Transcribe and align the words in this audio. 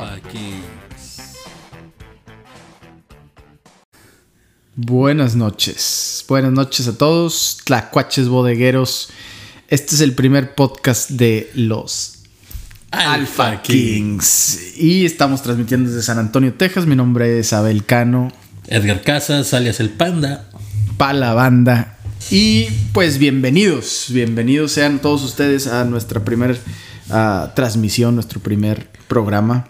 Alpha 0.00 0.28
Kings. 0.30 1.36
Buenas 4.74 5.36
noches. 5.36 6.24
Buenas 6.26 6.52
noches 6.52 6.88
a 6.88 6.96
todos, 6.96 7.58
tlacuaches 7.64 8.28
bodegueros. 8.28 9.10
Este 9.68 9.94
es 9.94 10.00
el 10.00 10.14
primer 10.14 10.54
podcast 10.54 11.10
de 11.10 11.50
los 11.54 12.22
Alpha 12.90 13.60
Kings. 13.60 14.78
Y 14.78 15.04
estamos 15.04 15.42
transmitiendo 15.42 15.90
desde 15.90 16.02
San 16.02 16.18
Antonio, 16.18 16.54
Texas. 16.54 16.86
Mi 16.86 16.96
nombre 16.96 17.38
es 17.38 17.52
Abel 17.52 17.84
Cano, 17.84 18.32
Edgar 18.68 19.02
Casas, 19.02 19.52
alias 19.52 19.80
el 19.80 19.90
Panda. 19.90 20.48
pa 20.96 21.12
la 21.12 21.34
banda. 21.34 21.98
Y 22.30 22.68
pues 22.94 23.18
bienvenidos, 23.18 24.06
bienvenidos 24.08 24.72
sean 24.72 25.00
todos 25.00 25.22
ustedes 25.24 25.66
a 25.66 25.84
nuestra 25.84 26.24
primera 26.24 26.54
transmisión, 27.54 28.14
nuestro 28.14 28.40
primer 28.40 28.88
programa. 29.06 29.66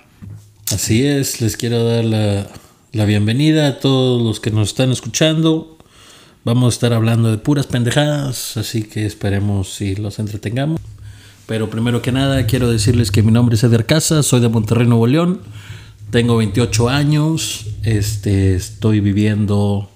Así 0.72 1.04
es, 1.04 1.40
les 1.40 1.56
quiero 1.56 1.82
dar 1.82 2.04
la, 2.04 3.04
bienvenida 3.04 3.66
a 3.66 3.80
todos 3.80 4.22
los 4.22 4.38
que 4.38 4.52
nos 4.52 4.68
están 4.68 4.92
escuchando. 4.92 5.76
Vamos 6.44 6.72
a 6.72 6.76
estar 6.76 6.92
hablando 6.92 7.28
de 7.28 7.38
puras 7.38 7.66
pendejadas, 7.66 8.56
así 8.56 8.84
que 8.84 9.04
esperemos 9.04 9.74
si 9.74 9.96
los 9.96 10.20
entretengamos. 10.20 10.80
Pero 11.46 11.70
primero 11.70 12.02
que 12.02 12.12
nada, 12.12 12.46
quiero 12.46 12.70
decirles 12.70 13.10
que 13.10 13.24
mi 13.24 13.32
nombre 13.32 13.56
es 13.56 13.64
Edgar 13.64 13.84
Casas, 13.84 14.26
soy 14.26 14.38
de 14.38 14.48
Monterrey, 14.48 14.86
Nuevo 14.86 15.08
León. 15.08 15.40
Tengo 16.12 16.36
28 16.36 16.88
años, 16.88 17.66
este, 17.82 18.54
estoy 18.54 19.00
viviendo 19.00 19.90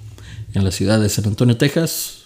en 0.54 0.64
la 0.64 0.72
ciudad 0.72 1.00
de 1.00 1.08
San 1.08 1.26
Antonio, 1.26 1.56
Texas. 1.56 2.24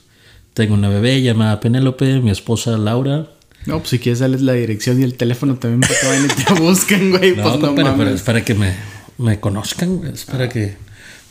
Tengo 0.54 0.72
una 0.72 0.88
bebé 0.88 1.20
llamada 1.20 1.60
Penélope, 1.60 2.20
mi 2.20 2.30
esposa 2.30 2.78
Laura. 2.78 3.28
No, 3.66 3.78
pues 3.78 3.90
si 3.90 3.98
quieres 3.98 4.20
darles 4.20 4.40
la 4.40 4.52
dirección 4.54 5.00
y 5.00 5.04
el 5.04 5.14
teléfono 5.14 5.56
también 5.56 5.80
para 5.80 5.94
que 6.00 6.06
vayan 6.06 6.24
y 6.24 6.44
te 6.44 6.54
busquen, 6.60 7.10
güey. 7.10 7.36
No, 7.36 7.42
pues 7.42 7.58
no 7.58 7.74
pero 7.74 7.96
mames. 7.96 8.14
es 8.14 8.22
para 8.22 8.44
que 8.44 8.54
me, 8.54 8.72
me 9.18 9.40
conozcan, 9.40 9.96
güey. 9.96 10.12
Es 10.12 10.24
para 10.24 10.48
que. 10.48 10.76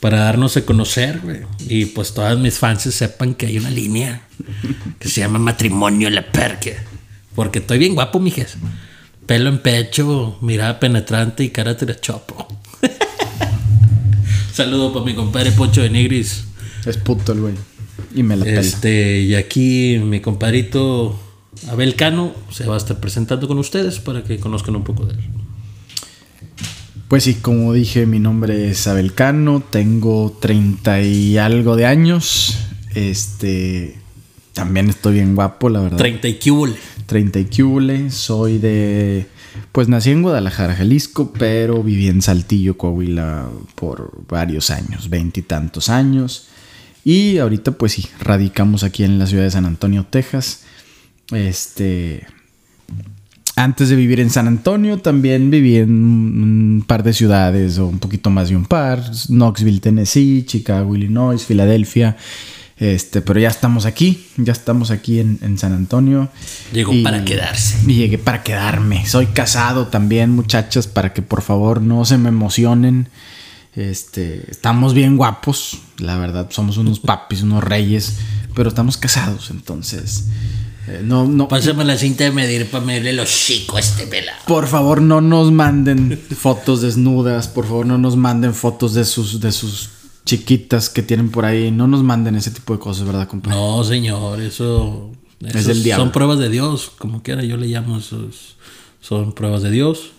Para 0.00 0.18
darnos 0.20 0.56
a 0.56 0.64
conocer, 0.64 1.20
güey. 1.24 1.40
Y 1.68 1.86
pues 1.86 2.14
todas 2.14 2.38
mis 2.38 2.58
fans 2.58 2.82
sepan 2.82 3.34
que 3.34 3.46
hay 3.46 3.58
una 3.58 3.70
línea 3.70 4.22
que 5.00 5.08
se 5.08 5.20
llama 5.20 5.40
matrimonio 5.40 6.08
la 6.08 6.30
perque. 6.30 6.76
Porque 7.34 7.58
estoy 7.58 7.78
bien 7.78 7.94
guapo, 7.94 8.20
mijes. 8.20 8.56
Pelo 9.26 9.48
en 9.50 9.58
pecho, 9.58 10.38
mirada 10.40 10.78
penetrante 10.78 11.42
y 11.42 11.50
cara 11.50 11.76
chopo. 12.00 12.46
Saludo 14.52 14.92
para 14.92 15.04
mi 15.04 15.14
compadre 15.14 15.50
Poncho 15.52 15.82
de 15.82 15.90
Nigris. 15.90 16.44
Es 16.86 16.96
puto 16.96 17.32
el 17.32 17.40
güey. 17.40 17.54
Y 18.14 18.22
me 18.22 18.36
la 18.36 18.44
pela. 18.44 18.60
Este, 18.60 19.20
y 19.20 19.34
aquí 19.34 19.98
mi 19.98 20.20
compadrito 20.20 21.18
Abel 21.68 21.96
Cano 21.96 22.32
se 22.50 22.66
va 22.66 22.74
a 22.74 22.78
estar 22.78 23.00
presentando 23.00 23.48
con 23.48 23.58
ustedes 23.58 23.98
para 23.98 24.22
que 24.22 24.38
conozcan 24.38 24.76
un 24.76 24.84
poco 24.84 25.06
de 25.06 25.14
él. 25.14 25.20
Pues 27.08 27.24
sí, 27.24 27.34
como 27.34 27.72
dije, 27.72 28.06
mi 28.06 28.18
nombre 28.18 28.70
es 28.70 28.86
Abel 28.86 29.14
Cano, 29.14 29.62
tengo 29.68 30.36
30 30.40 31.00
y 31.02 31.38
algo 31.38 31.74
de 31.74 31.86
años. 31.86 32.58
Este. 32.94 33.98
También 34.52 34.90
estoy 34.90 35.14
bien 35.14 35.34
guapo, 35.34 35.68
la 35.68 35.80
verdad. 35.80 35.96
30 35.96 36.28
y 36.28 36.38
cúbole. 36.38 36.74
30 37.06 37.38
y 37.38 38.10
soy 38.10 38.58
de... 38.58 39.26
Pues 39.72 39.88
nací 39.88 40.10
en 40.10 40.22
Guadalajara, 40.22 40.74
Jalisco, 40.74 41.32
pero 41.32 41.82
viví 41.82 42.08
en 42.08 42.20
Saltillo, 42.20 42.76
Coahuila 42.76 43.48
por 43.74 44.12
varios 44.28 44.70
años, 44.70 45.08
veintitantos 45.08 45.88
años. 45.88 46.48
Y 47.04 47.38
ahorita 47.38 47.72
pues 47.72 47.92
sí, 47.92 48.06
radicamos 48.20 48.82
aquí 48.82 49.04
en 49.04 49.18
la 49.18 49.26
ciudad 49.26 49.44
de 49.44 49.50
San 49.50 49.64
Antonio, 49.64 50.04
Texas. 50.10 50.64
Este... 51.32 52.26
Antes 53.56 53.88
de 53.88 53.96
vivir 53.96 54.20
en 54.20 54.30
San 54.30 54.46
Antonio, 54.46 54.98
también 54.98 55.50
viví 55.50 55.78
en 55.78 55.90
un 55.90 56.84
par 56.86 57.02
de 57.02 57.12
ciudades, 57.12 57.78
o 57.78 57.86
un 57.88 57.98
poquito 57.98 58.30
más 58.30 58.50
de 58.50 58.56
un 58.56 58.64
par. 58.66 59.02
Knoxville, 59.26 59.80
Tennessee, 59.80 60.44
Chicago, 60.46 60.94
Illinois, 60.94 61.44
Filadelfia. 61.44 62.16
Este, 62.76 63.20
pero 63.20 63.40
ya 63.40 63.48
estamos 63.48 63.84
aquí, 63.84 64.26
ya 64.36 64.52
estamos 64.52 64.92
aquí 64.92 65.18
en, 65.18 65.40
en 65.42 65.58
San 65.58 65.72
Antonio. 65.72 66.28
Llegó 66.72 66.92
Y- 66.94 67.02
para 67.02 67.24
quedarse. 67.24 67.78
Y 67.84 67.94
llegué 67.96 68.16
para 68.18 68.44
quedarme. 68.44 69.04
Soy 69.06 69.26
casado 69.26 69.88
también, 69.88 70.30
muchachas, 70.30 70.86
para 70.86 71.12
que 71.12 71.22
por 71.22 71.42
favor 71.42 71.82
no 71.82 72.04
se 72.04 72.16
me 72.16 72.28
emocionen. 72.28 73.08
Este, 73.74 74.48
estamos 74.52 74.94
bien 74.94 75.16
guapos, 75.16 75.80
la 75.98 76.16
verdad, 76.16 76.46
somos 76.50 76.76
unos 76.76 77.00
papis, 77.00 77.42
unos 77.42 77.64
reyes, 77.64 78.18
pero 78.54 78.68
estamos 78.68 78.96
casados, 78.96 79.50
entonces 79.50 80.26
eh, 80.88 81.02
no, 81.04 81.26
no, 81.26 81.48
Pásame 81.48 81.84
la 81.84 81.96
cinta 81.96 82.24
de 82.24 82.30
medir 82.30 82.70
para 82.70 82.84
medirle 82.84 83.12
los 83.12 83.28
chicos 83.28 83.76
a 83.76 83.80
este 83.80 84.06
pelado. 84.06 84.38
por 84.46 84.66
favor 84.66 85.02
no 85.02 85.20
nos 85.20 85.52
manden 85.52 86.18
fotos 86.36 86.80
desnudas, 86.80 87.48
por 87.48 87.66
favor 87.66 87.86
no 87.86 87.98
nos 87.98 88.16
manden 88.16 88.54
fotos 88.54 88.94
de 88.94 89.04
sus, 89.04 89.40
de 89.40 89.52
sus 89.52 89.90
chiquitas 90.24 90.88
que 90.88 91.02
tienen 91.02 91.30
por 91.30 91.44
ahí, 91.44 91.70
no 91.70 91.86
nos 91.86 92.02
manden 92.02 92.36
ese 92.36 92.50
tipo 92.50 92.72
de 92.72 92.78
cosas, 92.78 93.06
¿verdad, 93.06 93.28
compadre? 93.28 93.58
No, 93.58 93.82
señor, 93.84 94.40
eso, 94.40 95.10
Es 95.40 95.66
del 95.66 95.82
diablo. 95.82 96.04
Son 96.04 96.12
pruebas 96.12 96.38
de 96.38 96.48
Dios, 96.48 96.90
como 96.98 97.22
quiera 97.22 97.42
yo 97.42 97.56
le 97.56 97.66
llamo 97.66 97.98
esos. 97.98 98.56
Son 99.00 99.32
pruebas 99.32 99.62
de 99.62 99.70
Dios. 99.70 100.12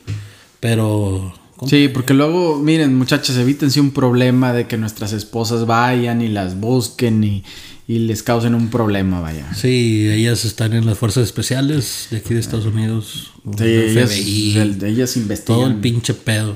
Pero. 0.59 1.34
Sí, 1.68 1.90
porque 1.90 2.13
luego, 2.13 2.57
miren, 2.57 2.97
muchachas, 2.97 3.36
evítense 3.38 3.81
un 3.81 3.91
problema 3.91 4.53
de 4.53 4.66
que 4.66 4.78
nuestras 4.78 5.12
esposas 5.12 5.66
vayan 5.66 6.22
y 6.22 6.30
las 6.30 6.59
busquen 6.59 7.24
y, 7.24 7.44
y 7.89 7.97
les 7.97 8.22
causen 8.22 8.53
un 8.53 8.69
problema, 8.69 9.19
vaya. 9.19 9.51
Sí, 9.55 10.07
ellas 10.07 10.45
están 10.45 10.73
en 10.73 10.85
las 10.85 11.00
fuerzas 11.00 11.23
especiales 11.23 12.07
de 12.11 12.17
aquí 12.17 12.35
de 12.35 12.39
Estados 12.39 12.67
Unidos. 12.67 13.31
Sí, 13.57 13.63
el 13.63 13.89
ellas, 13.97 14.11
FBI, 14.11 14.57
el- 14.59 14.83
ellas 14.83 15.17
investigan. 15.17 15.57
todo 15.59 15.67
el 15.67 15.75
pinche 15.77 16.13
pedo. 16.13 16.55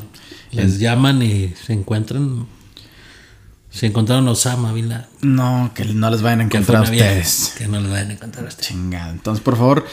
Les 0.51 0.77
llaman 0.77 1.23
y 1.23 1.51
se 1.65 1.73
encuentran. 1.73 2.45
Se 3.71 3.87
encontraron 3.87 4.27
Osama 4.27 4.71
Bin 4.71 4.89
Laden. 4.89 5.07
No, 5.21 5.71
que 5.73 5.83
no 5.85 6.11
les 6.11 6.21
vayan 6.21 6.41
a 6.41 6.43
encontrar 6.43 6.81
a 6.85 6.91
ustedes. 6.91 7.55
Que 7.57 7.67
no 7.67 7.81
les 7.81 7.89
vayan 7.89 8.11
a 8.11 8.13
encontrar 8.13 8.45
a 8.45 8.49
ustedes. 8.49 8.67
Chingada. 8.67 9.09
Entonces, 9.11 9.43
por 9.43 9.57
favor, 9.57 9.87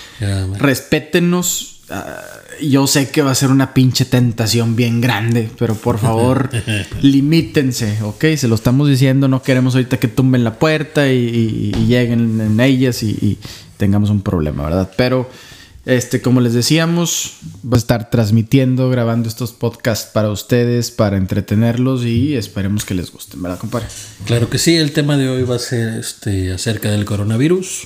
respétenos. 0.58 1.79
Ah, 1.90 2.22
yo 2.62 2.86
sé 2.86 3.10
que 3.10 3.22
va 3.22 3.30
a 3.32 3.34
ser 3.34 3.50
una 3.50 3.74
pinche 3.74 4.04
tentación 4.04 4.76
bien 4.76 5.00
grande, 5.00 5.50
pero 5.58 5.74
por 5.74 5.98
favor, 5.98 6.50
limítense, 7.02 7.98
¿ok? 8.02 8.24
Se 8.36 8.48
lo 8.48 8.54
estamos 8.54 8.88
diciendo, 8.88 9.28
no 9.28 9.42
queremos 9.42 9.74
ahorita 9.74 9.98
que 9.98 10.08
tumben 10.08 10.44
la 10.44 10.58
puerta 10.58 11.10
y, 11.12 11.16
y- 11.16 11.72
y 11.78 11.86
lleguen 11.86 12.40
en 12.40 12.60
ellas 12.60 13.02
y, 13.02 13.10
y 13.10 13.38
tengamos 13.76 14.10
un 14.10 14.22
problema, 14.22 14.64
¿verdad? 14.64 14.90
Pero, 14.96 15.28
este, 15.86 16.20
como 16.20 16.40
les 16.42 16.52
decíamos, 16.52 17.38
va 17.64 17.76
a 17.76 17.78
estar 17.78 18.10
transmitiendo, 18.10 18.90
grabando 18.90 19.28
estos 19.28 19.52
podcasts 19.52 20.10
para 20.12 20.30
ustedes, 20.30 20.90
para 20.90 21.16
entretenerlos 21.16 22.04
y 22.04 22.36
esperemos 22.36 22.84
que 22.84 22.94
les 22.94 23.10
gusten, 23.10 23.42
¿verdad, 23.42 23.58
compadre? 23.58 23.86
Claro 24.26 24.50
que 24.50 24.58
sí, 24.58 24.76
el 24.76 24.92
tema 24.92 25.16
de 25.16 25.28
hoy 25.28 25.42
va 25.44 25.56
a 25.56 25.58
ser 25.58 25.98
este 25.98 26.52
acerca 26.52 26.90
del 26.90 27.04
coronavirus. 27.06 27.84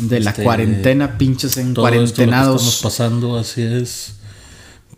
De 0.00 0.20
la 0.20 0.30
Este, 0.30 0.42
cuarentena, 0.42 1.18
pinches 1.18 1.56
en 1.56 1.64
que 1.74 1.80
estamos 1.80 1.90
cuarentenados. 1.90 2.80
pasando, 2.82 3.38
así 3.38 3.62
es. 3.62 4.14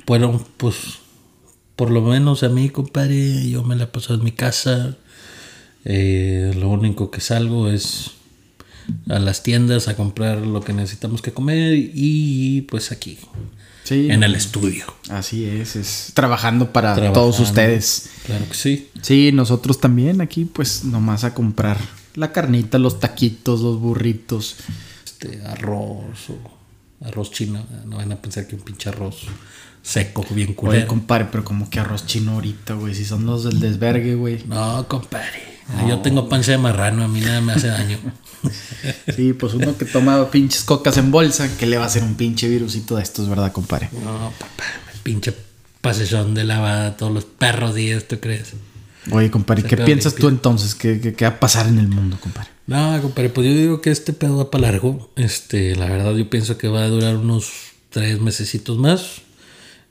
Bueno, 0.06 0.44
pues 0.56 0.76
por 1.76 1.90
lo 1.90 2.02
menos 2.02 2.42
a 2.42 2.48
mí, 2.48 2.70
compadre, 2.70 3.48
yo 3.48 3.62
me 3.62 3.76
la 3.76 3.84
he 3.84 3.86
pasado 3.88 4.14
en 4.16 4.24
mi 4.24 4.32
casa. 4.32 4.96
Eh, 5.84 6.52
lo 6.58 6.68
único 6.70 7.10
que 7.10 7.20
salgo 7.20 7.68
es 7.68 8.10
a 9.08 9.18
las 9.18 9.42
tiendas 9.42 9.86
a 9.88 9.96
comprar 9.96 10.38
lo 10.38 10.60
que 10.62 10.72
necesitamos 10.72 11.22
que 11.22 11.32
comer 11.32 11.74
y 11.76 12.62
pues 12.62 12.90
aquí, 12.90 13.18
Sí, 13.84 14.10
en 14.10 14.22
el 14.22 14.34
estudio. 14.34 14.84
así 15.08 15.44
es, 15.44 15.76
es 15.76 16.10
trabajando 16.14 16.72
para 16.72 16.94
Trabajando. 16.94 17.20
todos 17.20 17.40
ustedes. 17.40 18.10
Claro 18.26 18.46
que 18.48 18.54
sí. 18.54 18.88
Sí, 19.02 19.30
nosotros 19.32 19.80
también 19.80 20.20
aquí, 20.20 20.44
pues 20.46 20.84
nomás 20.84 21.24
a 21.24 21.32
comprar 21.32 21.78
la 22.14 22.32
carnita, 22.32 22.78
los 22.78 22.98
taquitos, 23.00 23.60
los 23.60 23.78
burritos. 23.78 24.56
Este 25.20 25.44
arroz 25.44 26.30
o 26.30 27.06
arroz 27.06 27.30
chino. 27.32 27.64
No 27.86 27.96
van 27.96 28.12
a 28.12 28.16
pensar 28.16 28.46
que 28.46 28.54
un 28.54 28.62
pinche 28.62 28.88
arroz 28.88 29.26
seco, 29.82 30.24
bien 30.30 30.48
Oye, 30.48 30.56
culero. 30.56 30.86
compadre, 30.86 31.26
pero 31.30 31.44
como 31.44 31.68
que 31.68 31.80
arroz 31.80 32.06
chino 32.06 32.32
ahorita, 32.32 32.74
güey. 32.74 32.94
Si 32.94 33.04
son 33.04 33.26
los 33.26 33.44
del 33.44 33.58
desvergue, 33.58 34.14
güey. 34.14 34.44
No, 34.46 34.86
compadre. 34.86 35.58
Yo 35.86 35.98
tengo 35.98 36.28
panza 36.28 36.52
de 36.52 36.58
marrano, 36.58 37.04
a 37.04 37.08
mí 37.08 37.20
nada 37.20 37.40
me 37.40 37.52
hace 37.52 37.68
daño. 37.68 37.98
Sí, 39.16 39.32
pues 39.32 39.52
uno 39.54 39.76
que 39.76 39.84
toma 39.84 40.30
pinches 40.30 40.62
cocas 40.62 40.96
en 40.96 41.10
bolsa, 41.10 41.56
que 41.56 41.66
le 41.66 41.76
va 41.76 41.82
a 41.82 41.86
hacer 41.88 42.04
un 42.04 42.14
pinche 42.14 42.48
virusito 42.48 42.94
de 42.94 43.02
estos, 43.02 43.28
¿verdad, 43.28 43.50
compadre? 43.50 43.90
No, 43.92 44.30
papá, 44.38 44.62
pinche 45.02 45.34
pasezón 45.80 46.34
de 46.34 46.44
lavada 46.44 46.96
todos 46.96 47.12
los 47.12 47.24
perros 47.24 47.74
días, 47.74 48.06
¿tú 48.06 48.20
crees? 48.20 48.52
Oye, 49.10 49.28
compadre, 49.32 49.64
¿qué 49.64 49.76
piensas 49.78 50.14
tú 50.14 50.28
entonces? 50.28 50.76
¿Qué, 50.76 51.00
qué, 51.00 51.14
qué 51.14 51.24
va 51.24 51.32
a 51.32 51.40
pasar 51.40 51.66
en 51.66 51.80
el 51.80 51.88
mundo, 51.88 52.16
compadre? 52.20 52.50
No, 52.68 53.00
compadre, 53.00 53.30
pues 53.30 53.46
yo 53.46 53.54
digo 53.54 53.80
que 53.80 53.90
este 53.90 54.12
pedo 54.12 54.36
va 54.36 54.50
para 54.50 54.70
largo. 54.70 55.08
Este, 55.16 55.74
la 55.74 55.86
verdad, 55.86 56.14
yo 56.14 56.28
pienso 56.28 56.58
que 56.58 56.68
va 56.68 56.84
a 56.84 56.88
durar 56.88 57.16
unos 57.16 57.50
tres 57.88 58.20
mesecitos 58.20 58.76
más. 58.76 59.22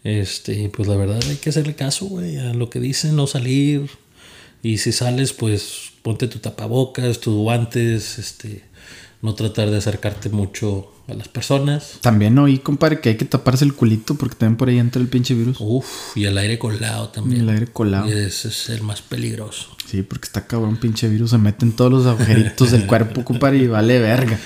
Este, 0.04 0.54
y 0.54 0.68
pues 0.68 0.88
la 0.88 0.96
verdad 0.96 1.20
hay 1.28 1.38
que 1.38 1.50
hacerle 1.50 1.76
caso, 1.76 2.06
güey, 2.06 2.38
a 2.38 2.54
lo 2.54 2.70
que 2.70 2.80
dicen, 2.80 3.16
no 3.16 3.26
salir. 3.26 3.90
Y 4.62 4.78
si 4.78 4.92
sales, 4.92 5.34
pues 5.34 5.92
ponte 6.04 6.28
tu 6.28 6.38
tapabocas, 6.38 7.20
tus 7.20 7.34
guantes, 7.34 8.20
este, 8.20 8.64
no 9.24 9.34
tratar 9.34 9.72
de 9.72 9.78
acercarte 9.78 10.30
mucho 10.30 10.94
a 11.08 11.16
las 11.16 11.30
personas. 11.30 11.98
También 12.02 12.38
oí, 12.38 12.60
compadre, 12.60 13.02
que 13.02 13.10
hay 13.10 13.18
que 13.18 13.26
taparse 13.26 13.66
el 13.66 13.74
culito 13.74 14.14
porque 14.14 14.36
también 14.36 14.58
por 14.58 14.70
ahí 14.70 14.78
entra 14.78 15.02
el 15.02 15.08
pinche 15.08 15.34
virus. 15.34 15.58
Uf, 15.60 16.16
y 16.16 16.26
el 16.26 16.38
aire 16.38 16.60
colado 16.60 17.10
también. 17.10 17.42
El 17.42 17.50
aire 17.50 17.66
colado. 17.66 18.08
Y 18.08 18.12
ese 18.12 18.50
es 18.50 18.70
el 18.70 18.84
más 18.84 19.02
peligroso. 19.02 19.77
Sí, 19.90 20.02
porque 20.02 20.26
está 20.26 20.46
cabrón, 20.48 20.78
pinche 20.78 21.08
virus. 21.08 21.32
Se 21.32 21.38
mete 21.38 21.66
en 21.66 21.72
todos 21.72 21.92
los 21.92 22.06
agujeritos 22.06 22.72
del 22.72 22.86
cuerpo, 22.86 23.24
compadre, 23.24 23.60
y 23.60 23.68
vale 23.68 24.00
verga. 24.00 24.38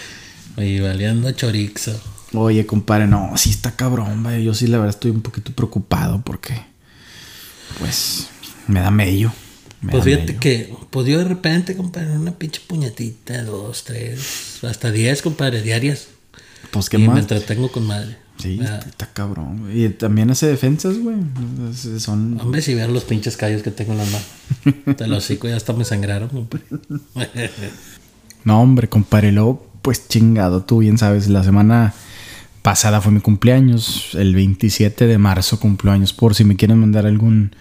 Y 0.57 0.79
valiendo 0.79 1.31
chorizo. 1.31 1.99
Oye, 2.33 2.65
compadre, 2.65 3.07
no, 3.07 3.33
sí 3.37 3.49
está 3.49 3.75
cabrón, 3.75 4.21
vaya. 4.23 4.39
Yo 4.39 4.53
sí, 4.53 4.67
la 4.67 4.77
verdad, 4.77 4.91
estoy 4.95 5.11
un 5.11 5.21
poquito 5.21 5.51
preocupado 5.53 6.21
porque, 6.23 6.53
pues, 7.79 8.27
me 8.67 8.79
da 8.81 8.91
medio. 8.91 9.33
me 9.81 9.91
Pues 9.91 10.05
da 10.05 10.11
fíjate 10.11 10.35
que, 10.37 10.73
pues 10.91 11.07
yo 11.07 11.17
de 11.17 11.25
repente, 11.25 11.75
compadre, 11.75 12.11
una 12.11 12.33
pinche 12.33 12.61
puñetita, 12.67 13.43
dos, 13.43 13.83
tres, 13.83 14.59
hasta 14.63 14.91
diez, 14.91 15.21
compadre, 15.21 15.61
diarias. 15.61 16.07
Pues, 16.69 16.87
¿qué 16.87 16.97
y 16.97 17.01
me 17.01 17.07
más? 17.07 17.19
entretengo 17.19 17.71
con 17.71 17.87
madre. 17.87 18.17
Sí, 18.41 18.59
está, 18.61 19.07
cabrón, 19.13 19.59
güey. 19.61 19.85
Y 19.85 19.89
también 19.89 20.31
hace 20.31 20.47
defensas, 20.47 20.97
güey. 20.97 21.17
Son. 21.99 22.39
Hombre, 22.39 22.61
si 22.61 22.73
vean 22.73 22.93
los 22.93 23.03
pinches 23.03 23.37
callos 23.37 23.61
que 23.61 23.71
tengo 23.71 23.91
en 23.93 23.99
las 23.99 24.11
manos. 24.11 24.27
Te 24.97 25.07
lo 25.07 25.17
hocico 25.17 25.47
ya 25.47 25.55
hasta 25.55 25.73
me 25.73 25.85
sangraron, 25.85 26.29
compadre. 26.29 26.65
No, 28.43 28.59
hombre, 28.59 28.89
compadre. 28.89 29.31
Luego, 29.31 29.67
pues 29.83 30.07
chingado, 30.07 30.63
tú 30.63 30.79
bien 30.79 30.97
sabes, 30.97 31.29
la 31.29 31.43
semana 31.43 31.93
pasada 32.63 32.99
fue 32.99 33.11
mi 33.11 33.19
cumpleaños. 33.19 34.15
El 34.15 34.33
27 34.33 35.05
de 35.05 35.17
marzo 35.19 35.59
cumplo 35.59 35.91
años. 35.91 36.11
Por 36.11 36.33
si 36.33 36.43
me 36.43 36.55
quieren 36.55 36.79
mandar 36.79 37.05
algún 37.05 37.51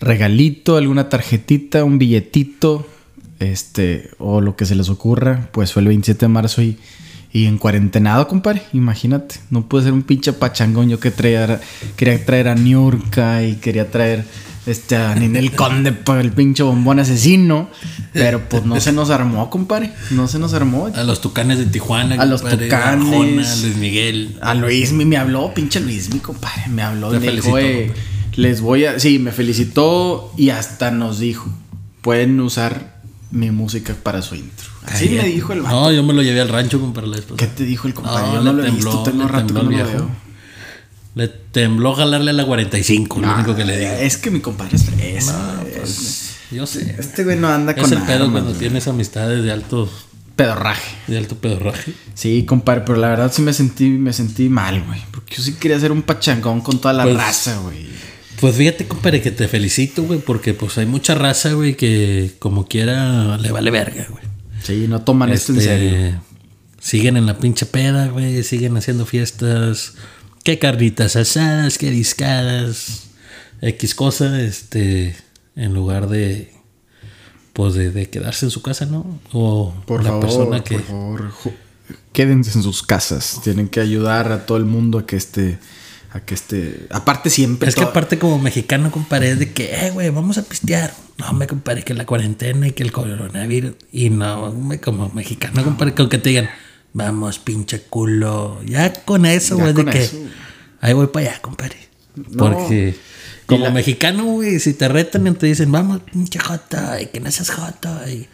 regalito, 0.00 0.78
alguna 0.78 1.10
tarjetita, 1.10 1.84
un 1.84 1.98
billetito, 1.98 2.86
este, 3.40 4.10
o 4.18 4.40
lo 4.40 4.56
que 4.56 4.64
se 4.64 4.74
les 4.74 4.88
ocurra, 4.88 5.50
pues 5.52 5.72
fue 5.72 5.82
el 5.82 5.88
27 5.88 6.24
de 6.24 6.28
marzo 6.28 6.62
y, 6.62 6.78
y 7.36 7.44
en 7.46 7.58
cuarentenado, 7.58 8.26
compadre. 8.28 8.62
Imagínate, 8.72 9.34
no 9.50 9.68
puede 9.68 9.84
ser 9.84 9.92
un 9.92 10.02
pinche 10.02 10.32
pachangón. 10.32 10.88
Yo 10.88 10.98
que 10.98 11.10
traía, 11.10 11.60
quería 11.96 12.24
traer 12.24 12.48
a 12.48 12.54
Niurka 12.54 13.42
y 13.42 13.56
quería 13.56 13.90
traer 13.90 14.24
este, 14.64 14.96
a 14.96 15.14
Ninel 15.14 15.52
Conde 15.52 15.92
para 15.92 16.22
el 16.22 16.32
pinche 16.32 16.62
bombón 16.62 16.98
asesino, 16.98 17.68
pero 18.14 18.48
pues 18.48 18.64
no 18.64 18.80
se 18.80 18.90
nos 18.92 19.10
armó, 19.10 19.50
compadre. 19.50 19.92
No 20.12 20.28
se 20.28 20.38
nos 20.38 20.54
armó. 20.54 20.86
A 20.94 21.04
los 21.04 21.20
tucanes 21.20 21.58
de 21.58 21.66
Tijuana, 21.66 22.14
A 22.14 22.24
los 22.24 22.40
Tucanes. 22.40 22.72
Arjona, 22.72 23.22
Luis 23.62 23.76
Miguel. 23.76 24.38
A 24.40 24.54
Luis 24.54 24.92
me 24.92 25.16
habló, 25.18 25.52
pinche 25.52 25.78
Luis 25.80 26.12
mi 26.14 26.20
compadre, 26.20 26.68
me 26.68 26.80
habló 26.80 27.10
Te 27.10 27.18
y 27.18 27.20
me 27.20 27.32
dijo, 27.32 27.52
felicitó. 27.52 27.58
"Eh, 27.58 27.92
les 28.36 28.62
voy 28.62 28.86
a, 28.86 28.98
sí, 28.98 29.18
me 29.18 29.30
felicitó 29.30 30.32
y 30.38 30.48
hasta 30.50 30.90
nos 30.90 31.18
dijo, 31.18 31.50
pueden 32.00 32.40
usar 32.40 32.95
mi 33.30 33.50
música 33.50 33.94
para 34.02 34.22
su 34.22 34.34
intro. 34.34 34.66
Así 34.84 35.08
me 35.10 35.24
dijo 35.24 35.52
el 35.52 35.62
vato. 35.62 35.74
No, 35.74 35.92
yo 35.92 36.02
me 36.02 36.12
lo 36.12 36.22
llevé 36.22 36.40
al 36.40 36.48
rancho, 36.48 36.80
compadre, 36.80 37.08
la 37.08 37.16
pasada. 37.16 37.36
¿Qué 37.36 37.46
te 37.46 37.64
dijo 37.64 37.88
el 37.88 37.94
compadre? 37.94 38.26
No, 38.28 38.34
Yo 38.34 38.40
no 38.42 38.52
le 38.52 38.62
lo 38.62 38.68
he 38.68 38.70
visto, 38.70 39.02
tembló, 39.02 39.02
tengo 39.02 39.22
le 39.24 39.28
rato 39.28 39.46
que 39.46 39.52
tembló 39.54 39.62
no 39.62 39.70
lo 39.70 39.76
el 39.76 39.84
viejo. 39.84 40.04
veo. 40.06 40.26
Le 41.16 41.28
tembló 41.28 41.94
jalarle 41.94 42.30
a 42.30 42.34
la 42.34 42.44
45, 42.44 43.20
lo 43.20 43.34
único 43.34 43.56
que 43.56 43.64
le 43.64 43.78
digo. 43.78 43.90
Es 43.92 44.16
que 44.18 44.30
mi 44.30 44.40
compadre 44.40 44.76
es. 44.76 45.26
No, 45.26 45.64
pues, 45.76 46.36
yo 46.50 46.66
sé. 46.66 46.94
Este 46.98 47.24
güey 47.24 47.38
no 47.38 47.48
anda 47.48 47.72
Es 47.72 47.80
con 47.82 47.90
el 47.92 48.00
pedo 48.02 48.24
armas, 48.24 48.30
cuando 48.32 48.50
güey. 48.50 48.60
tienes 48.60 48.86
amistades 48.86 49.42
de 49.42 49.50
alto, 49.50 49.90
pedorraje. 50.36 50.94
de 51.06 51.16
alto 51.18 51.36
pedorraje. 51.36 51.94
Sí, 52.14 52.44
compadre, 52.44 52.82
pero 52.86 52.98
la 52.98 53.08
verdad 53.08 53.32
sí 53.34 53.40
me 53.42 53.54
sentí, 53.54 53.88
me 53.88 54.12
sentí 54.12 54.48
mal, 54.50 54.82
güey. 54.84 55.00
Porque 55.10 55.36
yo 55.36 55.42
sí 55.42 55.54
quería 55.54 55.78
hacer 55.78 55.90
un 55.90 56.02
pachangón 56.02 56.60
con 56.60 56.78
toda 56.80 56.92
la 56.92 57.04
Pues, 57.04 57.16
raza, 57.16 57.58
güey. 57.60 57.86
Pues 58.40 58.54
fíjate, 58.56 58.86
compadre, 58.86 59.22
que 59.22 59.30
te 59.30 59.48
felicito, 59.48 60.02
güey, 60.02 60.18
porque 60.20 60.52
pues 60.54 60.76
hay 60.78 60.86
mucha 60.86 61.14
raza, 61.14 61.52
güey, 61.52 61.74
que 61.76 62.32
como 62.38 62.66
quiera 62.66 63.38
le 63.38 63.50
vale 63.50 63.70
verga, 63.70 64.06
güey. 64.10 64.24
Sí, 64.62 64.86
no 64.88 65.02
toman 65.02 65.30
esto 65.32 65.52
en 65.52 65.58
Este, 65.58 65.70
serio. 65.70 66.22
Siguen 66.80 67.16
en 67.16 67.26
la 67.26 67.38
pinche 67.38 67.66
peda, 67.66 68.08
güey, 68.08 68.42
siguen 68.42 68.76
haciendo 68.76 69.06
fiestas. 69.06 69.94
Qué 70.44 70.58
carnitas 70.58 71.16
asadas, 71.16 71.78
qué 71.78 71.90
discadas, 71.90 73.08
X 73.62 73.94
cosa, 73.94 74.40
este, 74.42 75.16
en 75.56 75.74
lugar 75.74 76.08
de, 76.08 76.52
pues 77.52 77.74
de, 77.74 77.90
de 77.90 78.08
quedarse 78.10 78.44
en 78.46 78.50
su 78.50 78.62
casa, 78.62 78.86
¿no? 78.86 79.18
O 79.32 79.74
Por 79.86 80.04
la 80.04 80.10
favor, 80.10 80.20
persona 80.24 80.62
que... 80.62 80.78
por 80.78 81.32
favor, 81.32 81.32
quédense 82.12 82.56
en 82.58 82.62
sus 82.62 82.82
casas. 82.82 83.40
Tienen 83.42 83.68
que 83.68 83.80
ayudar 83.80 84.30
a 84.30 84.46
todo 84.46 84.58
el 84.58 84.66
mundo 84.66 84.98
a 84.98 85.06
que 85.06 85.16
esté, 85.16 85.58
a 86.12 86.20
que 86.20 86.34
esté. 86.34 86.86
Aparte 86.90 87.30
siempre. 87.30 87.68
Es 87.68 87.74
que 87.74 87.82
aparte 87.84 88.18
como 88.18 88.38
mexicano, 88.38 88.90
compadre, 88.90 89.30
es 89.32 89.38
de 89.38 89.52
que, 89.52 89.74
eh, 89.86 89.90
güey, 89.90 90.10
vamos 90.10 90.38
a 90.38 90.42
pistear. 90.42 90.94
No, 91.18 91.32
me 91.32 91.46
compadre, 91.46 91.82
que 91.82 91.94
la 91.94 92.06
cuarentena 92.06 92.68
y 92.68 92.72
que 92.72 92.82
el 92.82 92.92
coronavirus. 92.92 93.74
Y 93.92 94.10
no, 94.10 94.52
me 94.52 94.80
como 94.80 95.08
mexicano, 95.10 95.64
compadre, 95.64 95.94
con 95.94 96.08
que 96.08 96.18
te 96.18 96.30
digan, 96.30 96.48
vamos, 96.92 97.38
pinche 97.38 97.82
culo. 97.82 98.60
Ya 98.64 98.92
con 98.92 99.26
eso, 99.26 99.56
güey, 99.58 99.72
de 99.72 99.84
que, 99.84 100.10
ahí 100.80 100.92
voy 100.92 101.08
para 101.08 101.30
allá, 101.30 101.42
compadre. 101.42 101.76
No. 102.14 102.36
Porque 102.36 102.96
como 103.46 103.64
la- 103.66 103.70
mexicano, 103.70 104.24
güey, 104.24 104.58
si 104.58 104.74
te 104.74 104.88
retan 104.88 105.26
y 105.26 105.32
te 105.32 105.46
dicen, 105.46 105.70
vamos, 105.70 106.00
pinche 106.10 106.38
jota, 106.38 107.00
y 107.00 107.06
que 107.06 107.20
no 107.20 107.30
seas 107.30 107.50
jota, 107.50 108.10
y 108.10 108.28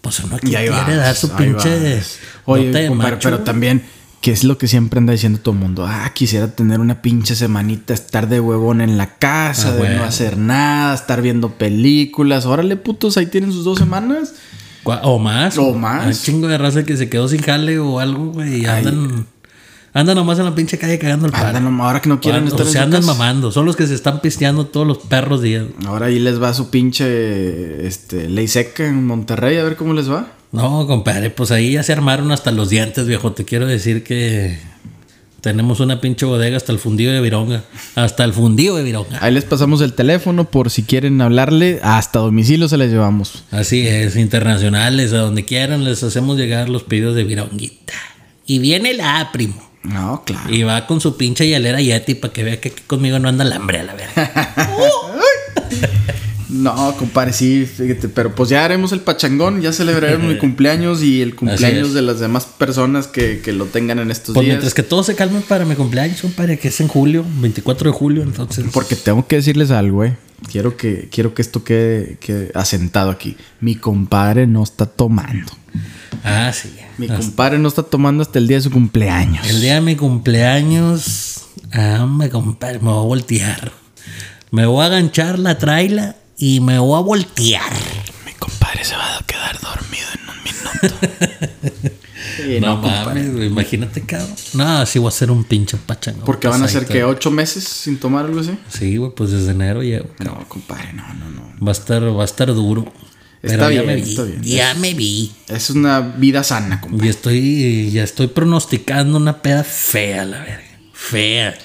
pues 0.00 0.20
uno 0.20 0.36
aquí 0.36 0.48
quiere 0.48 0.70
vas, 0.70 0.86
dar 0.86 1.16
su 1.16 1.30
pinche. 1.30 2.00
Oye, 2.44 2.66
compadre, 2.66 2.90
macho, 2.90 3.18
pero 3.28 3.40
también, 3.40 3.82
que 4.26 4.32
es 4.32 4.42
lo 4.42 4.58
que 4.58 4.66
siempre 4.66 4.98
anda 4.98 5.12
diciendo 5.12 5.38
todo 5.38 5.54
el 5.54 5.60
mundo. 5.60 5.86
Ah, 5.86 6.10
quisiera 6.12 6.48
tener 6.48 6.80
una 6.80 7.00
pinche 7.00 7.36
semanita, 7.36 7.94
estar 7.94 8.28
de 8.28 8.40
huevón 8.40 8.80
en 8.80 8.98
la 8.98 9.18
casa, 9.18 9.68
Ah, 9.68 9.72
de 9.74 9.78
bueno. 9.78 9.96
no 9.98 10.02
hacer 10.02 10.36
nada, 10.36 10.96
estar 10.96 11.22
viendo 11.22 11.50
películas. 11.50 12.44
Órale, 12.44 12.74
putos, 12.74 13.16
ahí 13.18 13.26
tienen 13.26 13.52
sus 13.52 13.62
dos 13.62 13.78
semanas. 13.78 14.34
O 14.82 15.20
más. 15.20 15.56
O 15.58 15.74
más. 15.74 16.02
Hay 16.02 16.08
un 16.08 16.18
chingo 16.18 16.48
de 16.48 16.58
raza 16.58 16.82
que 16.84 16.96
se 16.96 17.08
quedó 17.08 17.28
sin 17.28 17.40
jale 17.40 17.78
o 17.78 18.00
algo, 18.00 18.32
güey. 18.32 18.62
Y 18.62 18.66
andan, 18.66 19.26
andan 19.92 20.16
nomás 20.16 20.40
en 20.40 20.46
la 20.46 20.56
pinche 20.56 20.76
calle 20.76 20.98
cagando 20.98 21.28
el. 21.28 21.34
Andan, 21.36 21.62
nomás, 21.62 21.86
ahora 21.86 22.02
que 22.02 22.08
no 22.08 22.20
quieren 22.20 22.46
o, 22.46 22.48
estar 22.48 22.62
o 22.62 22.66
en 22.66 22.72
se 22.72 22.78
andan 22.80 23.02
casa. 23.02 23.12
mamando. 23.12 23.52
Son 23.52 23.64
los 23.64 23.76
que 23.76 23.86
se 23.86 23.94
están 23.94 24.20
pisteando 24.22 24.66
todos 24.66 24.88
los 24.88 24.98
perros 24.98 25.40
días. 25.40 25.66
Ahora 25.86 26.06
ahí 26.06 26.18
les 26.18 26.42
va 26.42 26.52
su 26.52 26.68
pinche 26.68 27.86
este, 27.86 28.28
ley 28.28 28.48
seca 28.48 28.88
en 28.88 29.06
Monterrey, 29.06 29.56
a 29.58 29.62
ver 29.62 29.76
cómo 29.76 29.94
les 29.94 30.10
va. 30.10 30.32
No, 30.56 30.86
compadre, 30.86 31.28
pues 31.28 31.50
ahí 31.50 31.72
ya 31.72 31.82
se 31.82 31.92
armaron 31.92 32.32
hasta 32.32 32.50
los 32.50 32.70
dientes, 32.70 33.06
viejo. 33.06 33.32
Te 33.32 33.44
quiero 33.44 33.66
decir 33.66 34.02
que 34.02 34.58
tenemos 35.42 35.80
una 35.80 36.00
pinche 36.00 36.24
bodega 36.24 36.56
hasta 36.56 36.72
el 36.72 36.78
fundido 36.78 37.12
de 37.12 37.20
Vironga. 37.20 37.62
Hasta 37.94 38.24
el 38.24 38.32
fundido 38.32 38.76
de 38.76 38.82
Vironga. 38.82 39.18
Ahí 39.20 39.34
les 39.34 39.44
pasamos 39.44 39.82
el 39.82 39.92
teléfono 39.92 40.50
por 40.50 40.70
si 40.70 40.82
quieren 40.82 41.20
hablarle. 41.20 41.78
Hasta 41.82 42.20
domicilio 42.20 42.68
se 42.68 42.78
les 42.78 42.90
llevamos. 42.90 43.44
Así 43.50 43.86
es, 43.86 44.16
internacionales, 44.16 45.12
a 45.12 45.18
donde 45.18 45.44
quieran 45.44 45.84
les 45.84 46.02
hacemos 46.02 46.38
llegar 46.38 46.70
los 46.70 46.84
pedidos 46.84 47.14
de 47.14 47.24
Vironguita. 47.24 47.92
Y 48.46 48.58
viene 48.58 48.94
la 48.94 49.28
primo. 49.32 49.62
No, 49.82 50.22
claro. 50.24 50.52
Y 50.52 50.62
va 50.62 50.86
con 50.86 51.02
su 51.02 51.18
pinche 51.18 51.46
hielera 51.46 51.82
Yeti 51.82 52.14
para 52.14 52.32
que 52.32 52.42
vea 52.42 52.60
que 52.60 52.70
aquí 52.70 52.82
conmigo 52.86 53.18
no 53.18 53.28
anda 53.28 53.44
el 53.44 53.52
hambre 53.52 53.80
a 53.80 53.82
la 53.84 53.94
verga. 53.94 54.54
No, 56.48 56.94
compadre, 56.96 57.32
sí, 57.32 57.66
fíjate, 57.66 58.08
pero 58.08 58.34
pues 58.34 58.48
ya 58.50 58.64
haremos 58.64 58.92
el 58.92 59.00
pachangón, 59.00 59.60
ya 59.60 59.72
celebraremos 59.72 60.28
mi 60.28 60.38
cumpleaños 60.38 61.02
y 61.02 61.20
el 61.20 61.34
cumpleaños 61.34 61.92
de 61.92 62.02
las 62.02 62.20
demás 62.20 62.46
personas 62.46 63.08
que, 63.08 63.40
que 63.40 63.52
lo 63.52 63.64
tengan 63.66 63.98
en 63.98 64.10
estos 64.12 64.34
Pues 64.34 64.44
días. 64.44 64.54
mientras 64.54 64.72
que 64.74 64.82
todo 64.84 65.02
se 65.02 65.16
calme 65.16 65.40
para 65.40 65.64
mi 65.64 65.74
cumpleaños, 65.74 66.20
compadre, 66.20 66.58
que 66.58 66.68
es 66.68 66.80
en 66.80 66.88
julio, 66.88 67.24
24 67.40 67.90
de 67.90 67.96
julio, 67.98 68.22
entonces. 68.22 68.64
Porque 68.72 68.94
tengo 68.94 69.26
que 69.26 69.36
decirles 69.36 69.70
algo, 69.72 70.04
eh. 70.04 70.16
Quiero 70.52 70.76
que, 70.76 71.08
quiero 71.10 71.34
que 71.34 71.42
esto 71.42 71.64
quede, 71.64 72.18
quede 72.20 72.52
asentado 72.54 73.10
aquí. 73.10 73.36
Mi 73.60 73.74
compadre 73.74 74.46
no 74.46 74.62
está 74.62 74.86
tomando. 74.86 75.50
Ah, 76.22 76.52
sí. 76.52 76.70
Mi 76.98 77.08
compadre 77.08 77.58
no 77.58 77.68
está 77.68 77.82
tomando 77.82 78.22
hasta 78.22 78.38
el 78.38 78.46
día 78.46 78.58
de 78.58 78.62
su 78.62 78.70
cumpleaños. 78.70 79.48
El 79.48 79.60
día 79.60 79.74
de 79.76 79.80
mi 79.80 79.96
cumpleaños, 79.96 81.46
ah, 81.72 82.06
me 82.06 82.28
compadre, 82.30 82.78
me 82.78 82.90
voy 82.90 82.98
a 82.98 83.06
voltear. 83.06 83.72
Me 84.50 84.66
voy 84.66 84.82
a 84.82 84.86
aganchar 84.86 85.38
la 85.38 85.58
traila 85.58 86.16
y 86.38 86.60
me 86.60 86.78
voy 86.78 86.98
a 86.98 87.02
voltear. 87.02 87.72
Mi 88.24 88.32
compadre 88.32 88.84
se 88.84 88.94
va 88.96 89.16
a 89.18 89.22
quedar 89.24 89.58
dormido 89.60 90.06
en 90.14 90.30
un 90.30 90.42
minuto. 90.44 91.96
Sí, 92.36 92.60
no, 92.60 92.66
no, 92.76 92.82
compadre. 92.82 93.04
mames, 93.22 93.32
güey, 93.34 93.46
imagínate, 93.46 94.02
cabrón. 94.02 94.34
No, 94.52 94.84
sí 94.84 94.98
voy 94.98 95.08
a 95.08 95.10
ser 95.12 95.30
un 95.30 95.44
pinche 95.44 95.78
pachangón. 95.78 96.24
Porque 96.26 96.48
van 96.48 96.62
a 96.62 96.68
ser 96.68 96.84
que 96.86 97.02
ocho 97.02 97.30
meses 97.30 97.64
sin 97.64 97.98
tomar 97.98 98.26
algo 98.26 98.40
así. 98.40 98.58
Sí, 98.68 98.96
güey, 98.98 99.10
pues 99.16 99.30
desde 99.30 99.52
enero 99.52 99.82
llevo. 99.82 100.10
No, 100.22 100.46
compadre, 100.46 100.92
no, 100.92 101.02
no, 101.14 101.30
no. 101.30 101.42
Va 101.64 101.70
a 101.70 101.72
estar, 101.72 102.02
va 102.02 102.22
a 102.22 102.24
estar 102.26 102.48
duro. 102.48 102.92
Está 103.42 103.68
Pero 103.68 103.70
ya 103.70 103.82
bien, 103.82 103.86
me 103.86 103.94
vi. 103.96 104.10
está 104.10 104.22
bien. 104.24 104.42
Ya 104.42 104.74
me 104.74 104.94
vi. 104.94 105.32
Es 105.48 105.70
una 105.70 106.00
vida 106.00 106.42
sana, 106.44 106.80
compadre. 106.80 107.06
Y 107.06 107.10
estoy, 107.10 107.90
ya 107.90 108.02
estoy 108.04 108.26
pronosticando 108.26 109.16
una 109.16 109.40
peda 109.40 109.64
fea, 109.64 110.24
la 110.26 110.40
verga. 110.40 110.62
Fea. 110.92 111.56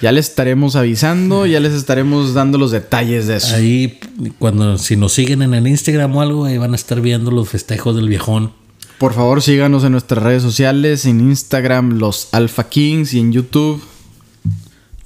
Ya 0.00 0.12
les 0.12 0.28
estaremos 0.28 0.76
avisando, 0.76 1.44
ya 1.44 1.60
les 1.60 1.74
estaremos 1.74 2.32
dando 2.32 2.56
los 2.56 2.70
detalles 2.70 3.26
de 3.26 3.36
eso. 3.36 3.54
Ahí, 3.54 4.00
cuando, 4.38 4.78
si 4.78 4.96
nos 4.96 5.12
siguen 5.12 5.42
en 5.42 5.52
el 5.52 5.66
Instagram 5.66 6.16
o 6.16 6.22
algo, 6.22 6.44
ahí 6.46 6.56
van 6.56 6.72
a 6.72 6.76
estar 6.76 7.00
viendo 7.00 7.30
los 7.30 7.48
festejos 7.48 7.94
del 7.96 8.08
viejón. 8.08 8.52
Por 8.98 9.14
favor, 9.14 9.42
síganos 9.42 9.84
en 9.84 9.92
nuestras 9.92 10.22
redes 10.22 10.42
sociales, 10.42 11.06
en 11.06 11.20
Instagram, 11.20 11.98
los 11.98 12.28
Alpha 12.32 12.68
Kings 12.68 13.14
y 13.14 13.20
en 13.20 13.32
YouTube. 13.32 13.82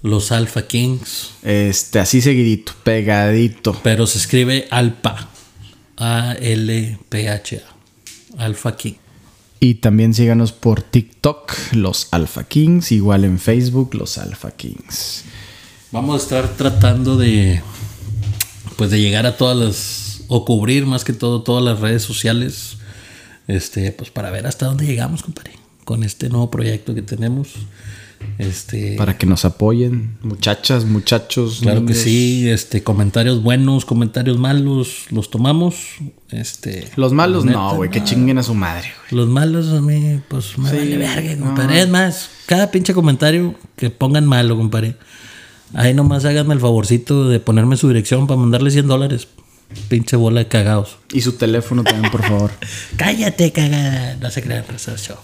Los 0.02 0.32
Alpha 0.32 0.66
Kings. 0.66 1.30
Este, 1.42 1.98
así 1.98 2.20
seguidito, 2.20 2.72
pegadito. 2.82 3.78
Pero 3.82 4.06
se 4.06 4.18
escribe 4.18 4.68
Alpa. 4.70 5.28
A-L-P-H-A. 5.96 7.62
Alpha 8.44 8.76
King. 8.76 8.94
Y 9.64 9.76
también 9.76 10.12
síganos 10.12 10.52
por 10.52 10.82
TikTok, 10.82 11.50
los 11.72 12.08
Alpha 12.10 12.44
Kings, 12.44 12.92
igual 12.92 13.24
en 13.24 13.38
Facebook, 13.38 13.94
los 13.94 14.18
Alpha 14.18 14.50
Kings. 14.50 15.24
Vamos 15.90 16.20
a 16.20 16.22
estar 16.22 16.48
tratando 16.54 17.16
de 17.16 17.62
pues 18.76 18.90
de 18.90 19.00
llegar 19.00 19.24
a 19.24 19.38
todas 19.38 19.56
las 19.56 20.24
o 20.28 20.44
cubrir 20.44 20.84
más 20.84 21.02
que 21.02 21.14
todo 21.14 21.42
todas 21.42 21.64
las 21.64 21.80
redes 21.80 22.02
sociales 22.02 22.76
este 23.48 23.90
pues 23.92 24.10
para 24.10 24.30
ver 24.30 24.46
hasta 24.46 24.66
dónde 24.66 24.84
llegamos, 24.84 25.22
compadre, 25.22 25.52
con 25.84 26.04
este 26.04 26.28
nuevo 26.28 26.50
proyecto 26.50 26.94
que 26.94 27.00
tenemos. 27.00 27.54
Este, 28.38 28.96
Para 28.96 29.16
que 29.16 29.26
nos 29.26 29.44
apoyen, 29.44 30.16
muchachas, 30.22 30.84
muchachos. 30.84 31.60
claro 31.62 31.84
que 31.86 31.94
sí, 31.94 32.48
este 32.48 32.82
comentarios 32.82 33.42
buenos, 33.42 33.84
comentarios 33.84 34.38
malos, 34.38 35.06
los 35.10 35.30
tomamos. 35.30 35.76
Este 36.30 36.88
Los 36.96 37.12
malos 37.12 37.44
no, 37.44 37.76
güey, 37.76 37.90
que 37.90 38.02
chinguen 38.02 38.38
a 38.38 38.42
su 38.42 38.54
madre. 38.54 38.92
Los 39.10 39.28
malos 39.28 39.68
a 39.68 39.80
mí, 39.80 40.20
pues 40.28 40.58
me 40.58 40.70
Sí, 40.70 40.76
vale 40.76 40.96
verga, 40.98 41.36
no. 41.36 41.46
compadre. 41.46 41.80
Es 41.80 41.88
más, 41.88 42.30
cada 42.46 42.70
pinche 42.70 42.92
comentario 42.94 43.54
que 43.76 43.90
pongan 43.90 44.26
malo, 44.26 44.56
compadre. 44.56 44.96
Ahí 45.74 45.94
nomás 45.94 46.24
háganme 46.24 46.54
el 46.54 46.60
favorcito 46.60 47.28
de 47.28 47.40
ponerme 47.40 47.76
su 47.76 47.88
dirección 47.88 48.26
para 48.26 48.40
mandarle 48.40 48.70
100 48.70 48.86
dólares. 48.86 49.28
Pinche 49.88 50.16
bola 50.16 50.40
de 50.40 50.48
cagados. 50.48 50.98
Y 51.12 51.20
su 51.22 51.32
teléfono 51.32 51.82
también, 51.82 52.10
por 52.12 52.22
favor. 52.22 52.52
Cállate, 52.96 53.50
cagada. 53.50 54.16
No 54.20 54.30
se 54.30 54.42
crean, 54.42 54.64
Show. 54.76 55.16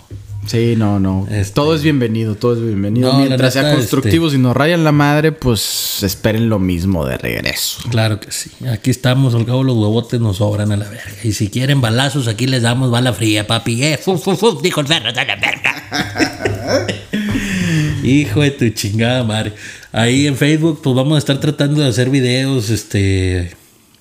Sí, 0.47 0.75
no, 0.77 0.99
no. 0.99 1.29
Este- 1.31 1.53
Todo 1.55 1.75
es 1.75 1.83
bienvenido, 1.83 2.35
todo 2.35 2.55
es 2.55 2.63
bienvenido. 2.63 3.13
No, 3.13 3.19
Mientras 3.21 3.53
sea 3.53 3.75
constructivo, 3.75 4.31
si 4.31 4.39
nos 4.39 4.57
rayan 4.57 4.83
la 4.85 4.91
madre, 4.93 5.33
pues 5.33 6.03
esperen 6.03 6.49
lo 6.49 6.59
mismo 6.59 7.05
de 7.07 7.19
regreso. 7.19 7.83
Claro 7.91 8.19
que 8.21 8.33
sí. 8.33 8.51
Aquí 8.69 8.91
estamos, 8.91 9.35
al 9.35 9.45
cabo 9.47 9.63
los 9.63 9.77
huevotes 9.77 10.19
nos 10.21 10.39
sobran 10.39 10.73
a 10.73 10.77
la 10.77 10.89
verga. 10.89 11.05
Y 11.23 11.33
si 11.33 11.49
quieren 11.51 11.81
balazos, 11.81 12.27
aquí 12.27 12.47
les 12.47 12.63
damos 12.63 12.91
bala 12.91 13.13
fría, 13.13 13.47
papi. 13.47 13.83
Eh, 13.85 13.99
fu, 14.03 14.17
fu, 14.19 14.35
fu, 14.35 14.61
dijo 14.61 14.81
el 14.81 14.87
perro 14.87 15.13
de 15.13 15.25
la 15.25 15.37
verga. 15.37 16.87
Hijo 18.03 18.41
de 18.41 18.51
tu 18.51 18.69
chingada 18.71 19.23
madre. 19.25 19.53
Ahí 19.93 20.27
en 20.27 20.37
Facebook, 20.37 20.81
pues 20.83 20.97
vamos 20.97 21.17
a 21.17 21.19
estar 21.19 21.39
tratando 21.39 21.83
de 21.83 21.89
hacer 21.89 22.09
videos, 22.11 22.71
este. 22.71 23.55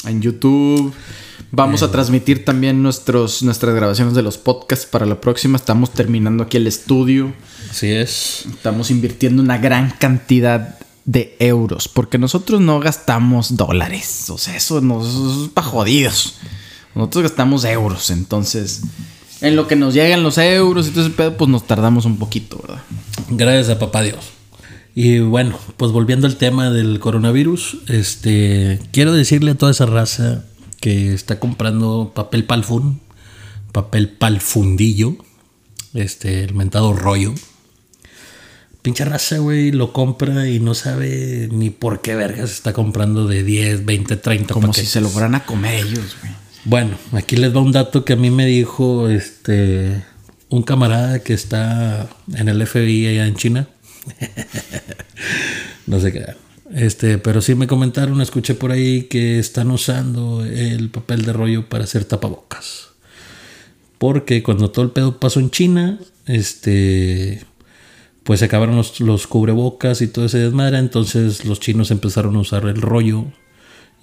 En 0.07 0.21
YouTube. 0.21 0.93
Vamos 1.51 1.81
a 1.81 1.91
transmitir 1.91 2.45
también 2.45 2.83
nuestros, 2.83 3.41
nuestras 3.41 3.73
grabaciones 3.73 4.13
de 4.13 4.21
los 4.21 4.37
podcasts 4.37 4.85
para 4.85 5.05
la 5.05 5.19
próxima. 5.19 5.57
Estamos 5.57 5.91
terminando 5.91 6.43
aquí 6.43 6.57
el 6.57 6.67
estudio. 6.67 7.33
Así 7.69 7.91
es. 7.91 8.45
Estamos 8.49 8.91
invirtiendo 8.91 9.41
una 9.41 9.57
gran 9.57 9.89
cantidad 9.89 10.77
de 11.05 11.35
euros. 11.39 11.87
Porque 11.87 12.19
nosotros 12.19 12.61
no 12.61 12.79
gastamos 12.79 13.57
dólares. 13.57 14.29
O 14.29 14.37
sea, 14.37 14.55
eso 14.55 14.79
nos 14.81 15.07
es 15.45 15.49
para 15.49 15.67
jodidos. 15.67 16.35
Nosotros 16.93 17.23
gastamos 17.23 17.65
euros. 17.65 18.11
Entonces, 18.11 18.81
en 19.41 19.55
lo 19.55 19.67
que 19.67 19.75
nos 19.75 19.95
llegan 19.95 20.21
los 20.21 20.37
euros 20.37 20.87
y 20.87 20.91
todo 20.91 21.05
ese 21.05 21.15
pedo, 21.15 21.35
pues 21.35 21.49
nos 21.49 21.65
tardamos 21.65 22.05
un 22.05 22.17
poquito, 22.17 22.61
¿verdad? 22.61 22.83
Gracias 23.31 23.69
a 23.69 23.79
papá 23.79 24.03
Dios. 24.03 24.19
Y 24.93 25.19
bueno, 25.19 25.57
pues 25.77 25.91
volviendo 25.91 26.27
al 26.27 26.35
tema 26.35 26.69
del 26.69 26.99
coronavirus, 26.99 27.77
este 27.87 28.79
quiero 28.91 29.13
decirle 29.13 29.51
a 29.51 29.55
toda 29.55 29.71
esa 29.71 29.85
raza 29.85 30.43
que 30.79 31.13
está 31.13 31.39
comprando 31.39 32.11
papel 32.15 32.45
palfun, 32.45 32.99
papel 33.71 34.09
palfundillo, 34.09 35.15
este, 35.93 36.43
el 36.43 36.53
mentado 36.53 36.93
rollo. 36.93 37.33
Pinche 38.81 39.03
raza, 39.03 39.39
güey, 39.39 39.71
lo 39.71 39.91
compra 39.91 40.47
y 40.47 40.59
no 40.59 40.73
sabe 40.73 41.49
ni 41.51 41.69
por 41.69 42.01
qué 42.01 42.15
vergas 42.15 42.51
está 42.51 42.71
comprando 42.71 43.27
de 43.27 43.43
10, 43.43 43.85
20, 43.85 44.15
30 44.15 44.53
Como 44.53 44.67
paquetes. 44.67 44.87
si 44.87 44.93
se 44.93 45.01
lo 45.01 45.09
fueran 45.09 45.35
a 45.35 45.45
comer 45.45 45.85
ellos, 45.85 46.15
güey. 46.21 46.33
Bueno, 46.65 46.97
aquí 47.13 47.35
les 47.35 47.55
va 47.55 47.61
un 47.61 47.71
dato 47.71 48.05
que 48.05 48.13
a 48.13 48.15
mí 48.15 48.29
me 48.29 48.45
dijo 48.45 49.09
este 49.09 50.03
un 50.49 50.63
camarada 50.63 51.19
que 51.19 51.33
está 51.33 52.09
en 52.33 52.49
el 52.49 52.65
FBI 52.65 53.07
allá 53.07 53.27
en 53.27 53.35
China. 53.35 53.67
no 55.87 55.99
sé 55.99 56.11
qué. 56.11 56.25
Este, 56.73 57.17
pero 57.17 57.41
sí 57.41 57.55
me 57.55 57.67
comentaron, 57.67 58.21
escuché 58.21 58.53
por 58.53 58.71
ahí 58.71 59.03
que 59.03 59.39
están 59.39 59.71
usando 59.71 60.45
el 60.45 60.89
papel 60.89 61.25
de 61.25 61.33
rollo 61.33 61.67
para 61.67 61.85
hacer 61.85 62.05
tapabocas. 62.05 62.89
Porque 63.97 64.43
cuando 64.43 64.69
todo 64.69 64.85
el 64.85 64.91
pedo 64.91 65.19
pasó 65.19 65.39
en 65.39 65.49
China, 65.49 65.99
este 66.25 67.43
pues 68.23 68.41
se 68.41 68.45
acabaron 68.45 68.75
los, 68.75 68.99
los 68.99 69.25
cubrebocas 69.25 70.01
y 70.03 70.07
todo 70.07 70.25
ese 70.25 70.37
desmadre, 70.37 70.77
entonces 70.77 71.45
los 71.45 71.59
chinos 71.59 71.89
empezaron 71.89 72.35
a 72.35 72.41
usar 72.41 72.65
el 72.65 72.79
rollo 72.79 73.25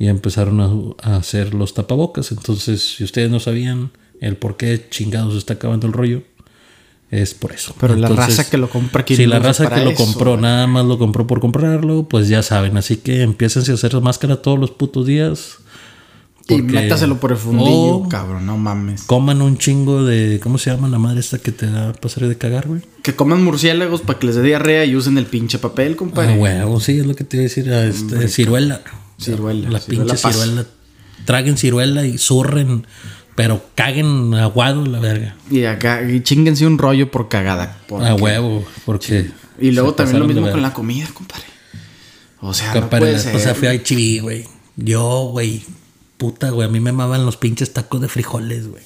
y 0.01 0.09
empezaron 0.09 0.61
a, 0.61 1.09
a 1.09 1.17
hacer 1.17 1.55
los 1.55 1.75
tapabocas. 1.75 2.33
Entonces, 2.33 2.97
si 2.97 3.05
ustedes 3.05 3.31
no 3.31 3.39
sabían 3.39 3.93
el 4.21 4.37
por 4.37 4.57
qué 4.57 4.89
chingados 4.91 5.37
está 5.37 5.55
acabando 5.55 5.87
el 5.87 5.93
rollo, 5.93 6.25
es 7.23 7.35
por 7.35 7.53
eso. 7.53 7.75
Pero 7.81 7.95
la 7.97 8.09
raza 8.09 8.49
que 8.49 8.57
lo 8.59 8.69
compra 8.71 9.03
aquí 9.03 9.17
Si 9.17 9.27
la 9.27 9.39
raza 9.39 9.69
que 9.69 9.85
lo 9.85 9.91
eso, 9.91 10.05
compró 10.05 10.33
güey. 10.33 10.43
nada 10.43 10.67
más 10.67 10.85
lo 10.85 10.99
compró 10.99 11.27
por 11.27 11.41
comprarlo, 11.41 12.09
pues 12.09 12.29
ya 12.29 12.43
saben. 12.43 12.77
Así 12.77 12.97
que 12.99 13.23
empiecen 13.23 13.63
a 13.71 13.75
hacer 13.75 14.01
máscara 14.01 14.43
todos 14.43 14.59
los 14.59 14.71
putos 14.71 15.07
días. 15.07 15.59
Y 16.49 16.63
métaselo 16.63 17.19
por 17.19 17.33
el 17.33 17.39
fundillo, 17.39 18.09
cabrón, 18.09 18.47
no 18.47 18.57
mames. 18.57 19.03
Coman 19.03 19.43
un 19.43 19.59
chingo 19.59 20.05
de. 20.05 20.39
¿Cómo 20.41 20.59
se 20.59 20.71
llama 20.71 20.87
la 20.89 20.97
madre 20.99 21.19
esta 21.19 21.39
que 21.39 21.51
te 21.51 21.69
da 21.69 21.93
pasar 21.93 22.29
de 22.29 22.39
cagar, 22.39 22.69
güey? 22.69 22.83
Que 23.03 23.17
coman 23.17 23.43
murciélagos 23.43 24.01
para 24.03 24.21
que 24.21 24.27
les 24.29 24.37
dé 24.37 24.43
diarrea 24.43 24.85
y 24.85 24.95
usen 24.95 25.19
el 25.19 25.27
pinche 25.27 25.59
papel, 25.59 25.95
Ah, 25.95 25.97
compadre. 25.97 26.39
huevo, 26.39 26.79
sí, 26.79 27.01
es 27.01 27.07
lo 27.07 27.17
que 27.17 27.25
te 27.25 27.39
iba 27.39 27.43
a 27.43 27.49
decir. 27.49 27.73
a 27.73 27.85
Este, 27.87 28.29
ciruela. 28.29 28.81
Ciruela, 29.21 29.71
La 29.71 29.81
ciruela 29.81 30.13
pinche 30.15 30.23
pasa. 30.23 30.33
ciruela. 30.45 30.67
Traguen 31.25 31.57
ciruela 31.57 32.07
y 32.07 32.17
zurren. 32.17 32.87
Pero 33.37 33.65
caguen 33.77 34.35
aguado 34.35 34.85
la 34.85 34.99
verga. 34.99 35.37
Y 35.51 35.65
acá, 35.65 36.03
y 36.03 36.23
chinguense 36.23 36.67
un 36.67 36.79
rollo 36.79 37.11
por 37.11 37.29
cagada. 37.29 37.79
porque- 37.87 38.07
A 38.09 38.15
huevo, 38.17 38.65
porque. 38.85 39.31
Y 39.61 39.71
luego 39.71 39.95
también 39.95 40.19
lo 40.19 40.27
mismo 40.27 40.51
con 40.51 40.63
la 40.63 40.73
comida, 40.75 41.07
compadre. 41.15 41.45
O 42.41 42.53
sea, 42.53 42.73
Compadre, 42.73 42.83
no 42.97 43.01
puede 43.01 43.13
la 43.13 43.19
ser. 43.19 43.35
esposa 43.37 43.55
fui 43.55 43.69
a 43.69 43.73
HB, 43.73 44.21
güey. 44.23 44.45
Yo, 44.77 45.29
güey. 45.33 45.63
Puta, 46.17 46.51
güey. 46.51 46.67
A 46.67 46.71
mí 46.71 46.81
me 46.81 46.93
maman 46.93 47.25
los 47.25 47.37
pinches 47.37 47.73
tacos 47.73 48.01
de 48.01 48.09
frijoles, 48.09 48.69
güey. 48.69 48.83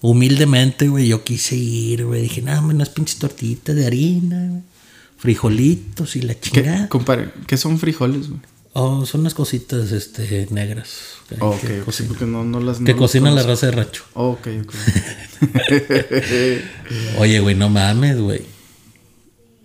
Humildemente, 0.00 0.88
güey. 0.88 1.08
Yo 1.08 1.24
quise 1.24 1.56
ir, 1.56 2.04
güey. 2.06 2.22
Dije, 2.22 2.42
nada, 2.42 2.60
unas 2.60 2.88
pinches 2.90 3.16
tortillitas 3.18 3.74
de 3.76 3.86
harina, 3.86 4.46
güey. 4.48 4.62
Frijolitos 5.18 6.14
y 6.16 6.22
la 6.22 6.34
¿Qué, 6.34 6.50
chingada. 6.50 6.88
compadre, 6.88 7.30
¿qué 7.46 7.56
son 7.56 7.78
frijoles, 7.78 8.28
güey? 8.28 8.40
Oh, 8.74 9.04
son 9.06 9.22
unas 9.22 9.34
cositas, 9.34 9.90
este, 9.92 10.46
negras. 10.50 11.16
que- 11.28 11.36
Ok, 11.40 11.60
que 11.60 11.78
ok, 11.80 11.84
cocinan. 11.86 12.08
porque 12.08 12.26
no, 12.26 12.44
no 12.44 12.60
las... 12.60 12.76
Que 12.78 12.82
no 12.84 12.88
las 12.90 12.98
cocina 12.98 13.30
la 13.30 13.42
raza 13.42 13.66
de 13.66 13.72
rancho. 13.72 14.04
Ok, 14.14 14.46
ok. 14.62 14.74
Oye, 17.18 17.40
güey, 17.40 17.54
no 17.54 17.68
mames, 17.68 18.20
güey. 18.20 18.42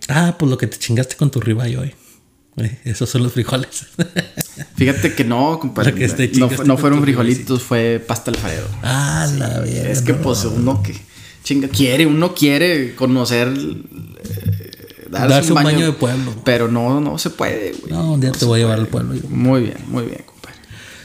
Ah, 0.08 0.36
pues 0.38 0.50
lo 0.50 0.58
que 0.58 0.66
te 0.66 0.78
chingaste 0.78 1.16
con 1.16 1.30
tu 1.30 1.40
ribeye 1.40 1.76
hoy. 1.78 1.94
Güey, 2.56 2.78
Esos 2.84 3.08
son 3.10 3.22
los 3.22 3.32
frijoles. 3.32 3.86
Fíjate 4.76 5.14
que 5.14 5.24
no, 5.24 5.58
compadre. 5.58 5.94
Que 5.94 6.04
este 6.04 6.30
no, 6.34 6.48
fueron 6.78 7.02
frijolitos, 7.02 7.62
fue 7.62 8.02
pasta 8.06 8.30
alfredo. 8.30 8.66
ah, 8.82 9.28
la. 9.38 9.64
Es 9.64 10.02
que 10.02 10.12
no. 10.12 10.22
pues 10.22 10.44
uno 10.44 10.82
que 10.82 10.94
chinga 11.42 11.68
quiere, 11.68 12.06
uno 12.06 12.34
quiere 12.34 12.94
conocer 12.94 13.52
eh, 15.14 15.28
Darse 15.28 15.52
un 15.52 15.62
baño 15.62 15.86
de 15.86 15.92
pueblo. 15.92 16.34
Pero 16.44 16.68
no, 16.68 17.00
no 17.00 17.18
se 17.18 17.30
puede, 17.30 17.72
güey. 17.72 17.92
No, 17.92 18.12
un 18.14 18.20
día 18.20 18.32
te 18.32 18.44
voy 18.44 18.60
a 18.60 18.62
llevar 18.64 18.78
al 18.78 18.88
pueblo. 18.88 19.14
hijo. 19.14 19.28
Muy 19.28 19.62
bien, 19.62 19.78
muy 19.88 20.04
bien, 20.04 20.22
compadre. 20.26 20.58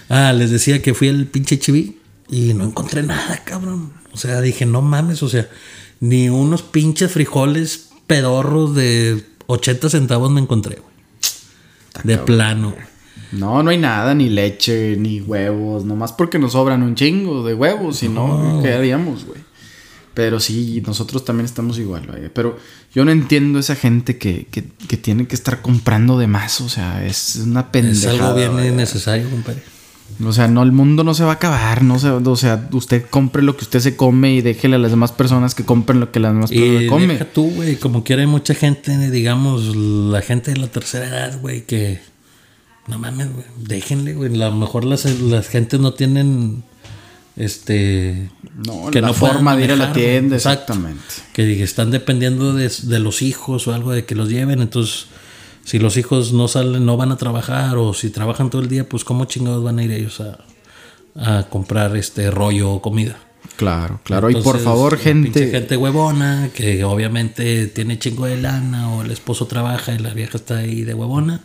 Ah, 0.09 0.33
les 0.33 0.51
decía 0.51 0.81
que 0.81 0.93
fui 0.93 1.09
al 1.09 1.25
pinche 1.25 1.59
chiví 1.59 1.99
y 2.29 2.53
no 2.53 2.63
encontré 2.63 3.03
nada, 3.03 3.43
cabrón. 3.43 3.93
O 4.11 4.17
sea, 4.17 4.41
dije, 4.41 4.65
no 4.65 4.81
mames, 4.81 5.23
o 5.23 5.29
sea, 5.29 5.49
ni 5.99 6.29
unos 6.29 6.61
pinches 6.61 7.11
frijoles 7.11 7.89
pedorros 8.07 8.75
de 8.75 9.23
80 9.47 9.89
centavos 9.89 10.31
me 10.31 10.41
encontré, 10.41 10.77
güey. 10.77 10.89
De 12.03 12.17
plano. 12.17 12.75
No, 13.31 13.61
no 13.61 13.69
hay 13.69 13.77
nada, 13.77 14.15
ni 14.15 14.29
leche, 14.29 14.95
ni 14.97 15.21
huevos, 15.21 15.85
nomás 15.85 16.11
porque 16.13 16.39
nos 16.39 16.53
sobran 16.53 16.81
un 16.81 16.95
chingo 16.95 17.43
de 17.43 17.53
huevos, 17.53 17.97
si 17.97 18.09
no, 18.09 18.59
¿qué 18.63 18.73
haríamos, 18.73 19.25
güey? 19.25 19.39
Pero 20.13 20.39
sí, 20.39 20.81
nosotros 20.85 21.23
también 21.23 21.45
estamos 21.45 21.77
igual, 21.79 22.07
vaya. 22.07 22.29
Pero 22.33 22.57
yo 22.93 23.05
no 23.05 23.11
entiendo 23.11 23.59
esa 23.59 23.75
gente 23.75 24.17
que, 24.17 24.47
que, 24.51 24.63
que 24.87 24.97
tiene 24.97 25.27
que 25.27 25.35
estar 25.35 25.61
comprando 25.61 26.17
de 26.17 26.27
más, 26.27 26.59
o 26.61 26.69
sea, 26.69 27.05
es 27.05 27.37
una 27.45 27.61
Es 27.61 27.65
pendejada. 27.67 28.13
algo 28.29 28.35
bien 28.35 28.53
vaya. 28.55 28.69
innecesario, 28.69 29.29
compadre. 29.29 29.61
O 30.25 30.33
sea, 30.33 30.47
no, 30.47 30.63
el 30.63 30.71
mundo 30.71 31.03
no 31.03 31.13
se 31.13 31.23
va 31.23 31.33
a 31.33 31.35
acabar, 31.35 31.83
no 31.83 31.99
se, 31.99 32.09
o 32.09 32.35
sea, 32.35 32.67
usted 32.71 33.05
compre 33.09 33.43
lo 33.43 33.55
que 33.55 33.63
usted 33.63 33.79
se 33.79 33.95
come 33.95 34.33
y 34.33 34.41
déjele 34.41 34.75
a 34.75 34.79
las 34.79 34.89
demás 34.89 35.11
personas 35.11 35.53
que 35.53 35.63
compren 35.63 35.99
lo 35.99 36.11
que 36.11 36.19
las 36.19 36.33
demás 36.33 36.49
personas 36.49 36.83
Y 36.83 36.87
comen. 36.87 37.09
deja 37.09 37.25
tú, 37.25 37.51
güey, 37.51 37.75
como 37.75 38.03
quiera 38.03 38.23
hay 38.23 38.27
mucha 38.27 38.55
gente, 38.55 39.11
digamos, 39.11 39.75
la 39.75 40.21
gente 40.23 40.51
de 40.51 40.57
la 40.57 40.67
tercera 40.67 41.07
edad, 41.07 41.39
güey, 41.39 41.63
que 41.65 41.99
no 42.87 42.97
mames, 42.97 43.31
güey, 43.31 43.45
déjenle, 43.59 44.15
güey. 44.15 44.33
A 44.41 44.49
lo 44.49 44.55
mejor 44.55 44.83
las, 44.83 45.05
las 45.05 45.47
gentes 45.47 45.79
no 45.79 45.93
tienen 45.93 46.63
este 47.39 48.29
No, 48.67 48.91
que 48.91 49.01
la 49.01 49.07
no 49.07 49.13
forma 49.13 49.55
de 49.55 49.63
ir 49.63 49.71
a 49.71 49.75
la 49.75 49.91
tienda, 49.93 50.35
Exacto. 50.35 50.73
exactamente. 50.73 51.03
que 51.33 51.63
están 51.63 51.89
dependiendo 51.89 52.53
de, 52.53 52.69
de 52.83 52.99
los 52.99 53.21
hijos 53.21 53.67
o 53.67 53.73
algo 53.73 53.91
de 53.91 54.05
que 54.05 54.13
los 54.13 54.29
lleven, 54.29 54.61
entonces 54.61 55.07
si 55.63 55.79
los 55.79 55.97
hijos 55.97 56.33
no 56.33 56.47
salen, 56.47 56.85
no 56.85 56.97
van 56.97 57.11
a 57.11 57.17
trabajar 57.17 57.77
o 57.77 57.93
si 57.93 58.09
trabajan 58.09 58.49
todo 58.49 58.61
el 58.61 58.69
día, 58.69 58.87
pues 58.87 59.03
cómo 59.03 59.25
chingados 59.25 59.63
van 59.63 59.79
a 59.79 59.83
ir 59.83 59.91
ellos 59.91 60.19
a, 60.21 60.39
a 61.15 61.43
comprar 61.43 61.95
este 61.95 62.31
rollo 62.31 62.71
o 62.71 62.81
comida. 62.81 63.17
Claro, 63.55 63.99
claro. 64.03 64.29
y 64.29 64.35
por 64.41 64.59
favor, 64.59 64.97
gente. 64.97 65.49
gente 65.51 65.75
huevona, 65.75 66.49
que 66.55 66.83
obviamente 66.83 67.67
tiene 67.67 67.99
chingo 67.99 68.25
de 68.25 68.37
lana, 68.37 68.93
o 68.93 69.01
el 69.03 69.11
esposo 69.11 69.47
trabaja 69.47 69.93
y 69.93 69.99
la 69.99 70.13
vieja 70.13 70.37
está 70.37 70.57
ahí 70.57 70.83
de 70.83 70.93
huevona. 70.93 71.41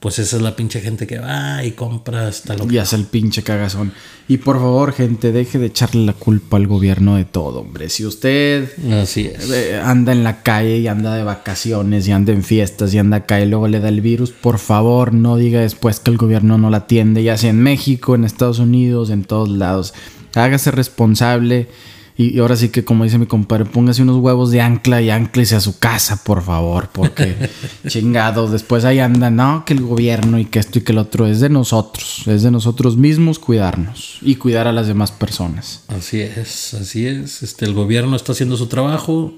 Pues 0.00 0.18
esa 0.18 0.36
es 0.36 0.42
la 0.42 0.54
pinche 0.54 0.80
gente 0.80 1.06
que 1.06 1.18
va 1.18 1.64
y 1.64 1.72
compra 1.72 2.28
hasta 2.28 2.54
lo 2.54 2.70
Y 2.70 2.78
hace 2.78 2.96
el 2.96 3.06
pinche 3.06 3.42
cagazón. 3.42 3.92
Y 4.28 4.38
por 4.38 4.56
favor, 4.56 4.92
gente, 4.92 5.32
deje 5.32 5.58
de 5.58 5.66
echarle 5.66 6.04
la 6.04 6.12
culpa 6.12 6.58
al 6.58 6.66
gobierno 6.66 7.16
de 7.16 7.24
todo, 7.24 7.60
hombre. 7.60 7.88
Si 7.88 8.04
usted 8.04 8.68
Así 8.92 9.26
es. 9.26 9.50
eh, 9.50 9.80
anda 9.82 10.12
en 10.12 10.22
la 10.22 10.42
calle 10.42 10.78
y 10.78 10.86
anda 10.86 11.14
de 11.14 11.22
vacaciones 11.22 12.06
y 12.06 12.12
anda 12.12 12.32
en 12.32 12.42
fiestas 12.42 12.92
y 12.92 12.98
anda 12.98 13.18
acá 13.18 13.40
y 13.40 13.46
luego 13.46 13.68
le 13.68 13.80
da 13.80 13.88
el 13.88 14.00
virus, 14.02 14.32
por 14.32 14.58
favor 14.58 15.14
no 15.14 15.36
diga 15.36 15.60
después 15.60 15.98
que 16.00 16.10
el 16.10 16.18
gobierno 16.18 16.58
no 16.58 16.70
la 16.70 16.78
atiende, 16.78 17.22
ya 17.22 17.38
sea 17.38 17.50
en 17.50 17.62
México, 17.62 18.14
en 18.14 18.24
Estados 18.24 18.58
Unidos, 18.58 19.10
en 19.10 19.24
todos 19.24 19.48
lados. 19.48 19.94
Hágase 20.34 20.70
responsable 20.72 21.68
y, 22.16 22.34
y 22.34 22.38
ahora 22.38 22.56
sí 22.56 22.70
que 22.70 22.84
como 22.84 23.04
dice 23.04 23.18
mi 23.18 23.26
compadre, 23.26 23.64
póngase 23.64 24.02
unos 24.02 24.16
huevos 24.16 24.50
de 24.50 24.60
ancla 24.60 25.02
y 25.02 25.10
anclese 25.10 25.56
a 25.56 25.60
su 25.60 25.78
casa, 25.78 26.22
por 26.24 26.42
favor, 26.42 26.88
porque 26.92 27.50
chingado, 27.86 28.48
después 28.48 28.84
ahí 28.84 28.98
anda, 28.98 29.30
no, 29.30 29.64
que 29.64 29.74
el 29.74 29.82
gobierno 29.82 30.38
y 30.38 30.46
que 30.46 30.58
esto 30.58 30.78
y 30.78 30.82
que 30.82 30.92
el 30.92 30.98
otro 30.98 31.26
es 31.26 31.40
de 31.40 31.48
nosotros, 31.48 32.22
es 32.26 32.42
de 32.42 32.50
nosotros 32.50 32.96
mismos 32.96 33.38
cuidarnos 33.38 34.18
y 34.22 34.36
cuidar 34.36 34.66
a 34.66 34.72
las 34.72 34.86
demás 34.86 35.12
personas. 35.12 35.84
Así 35.88 36.20
es, 36.20 36.74
así 36.74 37.06
es. 37.06 37.42
Este, 37.42 37.64
el 37.64 37.74
gobierno 37.74 38.16
está 38.16 38.32
haciendo 38.32 38.56
su 38.56 38.66
trabajo 38.66 39.34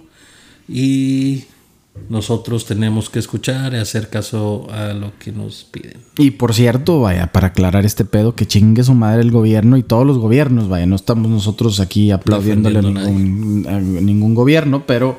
y 0.68 1.44
nosotros 2.08 2.64
tenemos 2.66 3.10
que 3.10 3.18
escuchar 3.18 3.74
y 3.74 3.76
hacer 3.76 4.08
caso 4.10 4.66
a 4.70 4.92
lo 4.94 5.12
que 5.18 5.32
nos 5.32 5.64
piden. 5.70 5.98
Y 6.16 6.32
por 6.32 6.54
cierto, 6.54 7.00
vaya, 7.00 7.32
para 7.32 7.48
aclarar 7.48 7.84
este 7.84 8.04
pedo, 8.04 8.34
que 8.34 8.46
chingue 8.46 8.82
su 8.84 8.94
madre 8.94 9.20
el 9.22 9.30
gobierno 9.30 9.76
y 9.76 9.82
todos 9.82 10.06
los 10.06 10.18
gobiernos, 10.18 10.68
vaya, 10.68 10.86
no 10.86 10.96
estamos 10.96 11.30
nosotros 11.30 11.80
aquí 11.80 12.10
aplaudiéndole 12.10 12.78
a 12.78 12.82
ningún, 12.82 13.66
a 13.68 13.78
ningún 13.80 14.34
gobierno, 14.34 14.84
pero 14.86 15.18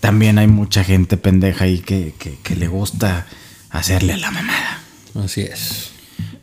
también 0.00 0.38
hay 0.38 0.46
mucha 0.46 0.84
gente 0.84 1.16
pendeja 1.16 1.64
ahí 1.64 1.78
que, 1.80 2.14
que- 2.18 2.38
que 2.42 2.56
le 2.56 2.68
gusta 2.68 3.26
hacerle 3.70 4.16
la 4.16 4.30
mamada. 4.30 4.82
Así 5.22 5.42
es. 5.42 5.90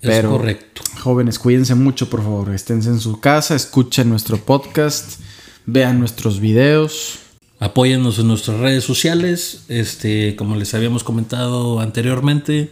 Pero, 0.01 0.29
es 0.33 0.37
correcto. 0.37 0.81
Jóvenes, 0.99 1.39
cuídense 1.39 1.73
mucho, 1.75 2.09
por 2.09 2.21
favor. 2.21 2.53
Esténse 2.53 2.89
en 2.89 2.99
su 2.99 3.19
casa, 3.19 3.55
escuchen 3.55 4.09
nuestro 4.09 4.37
podcast, 4.37 5.19
vean 5.65 5.99
nuestros 5.99 6.39
videos. 6.39 7.19
Apóyennos 7.59 8.19
en 8.19 8.27
nuestras 8.27 8.59
redes 8.59 8.83
sociales. 8.83 9.63
Este, 9.67 10.35
como 10.35 10.55
les 10.55 10.73
habíamos 10.73 11.03
comentado 11.03 11.79
anteriormente, 11.79 12.71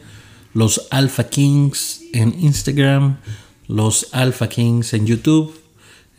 los 0.54 0.88
Alpha 0.92 1.28
Kings 1.28 2.02
en 2.14 2.36
Instagram, 2.40 3.18
los 3.68 4.08
Alpha 4.12 4.48
Kings 4.48 4.94
en 4.94 5.08
YouTube, 5.08 5.54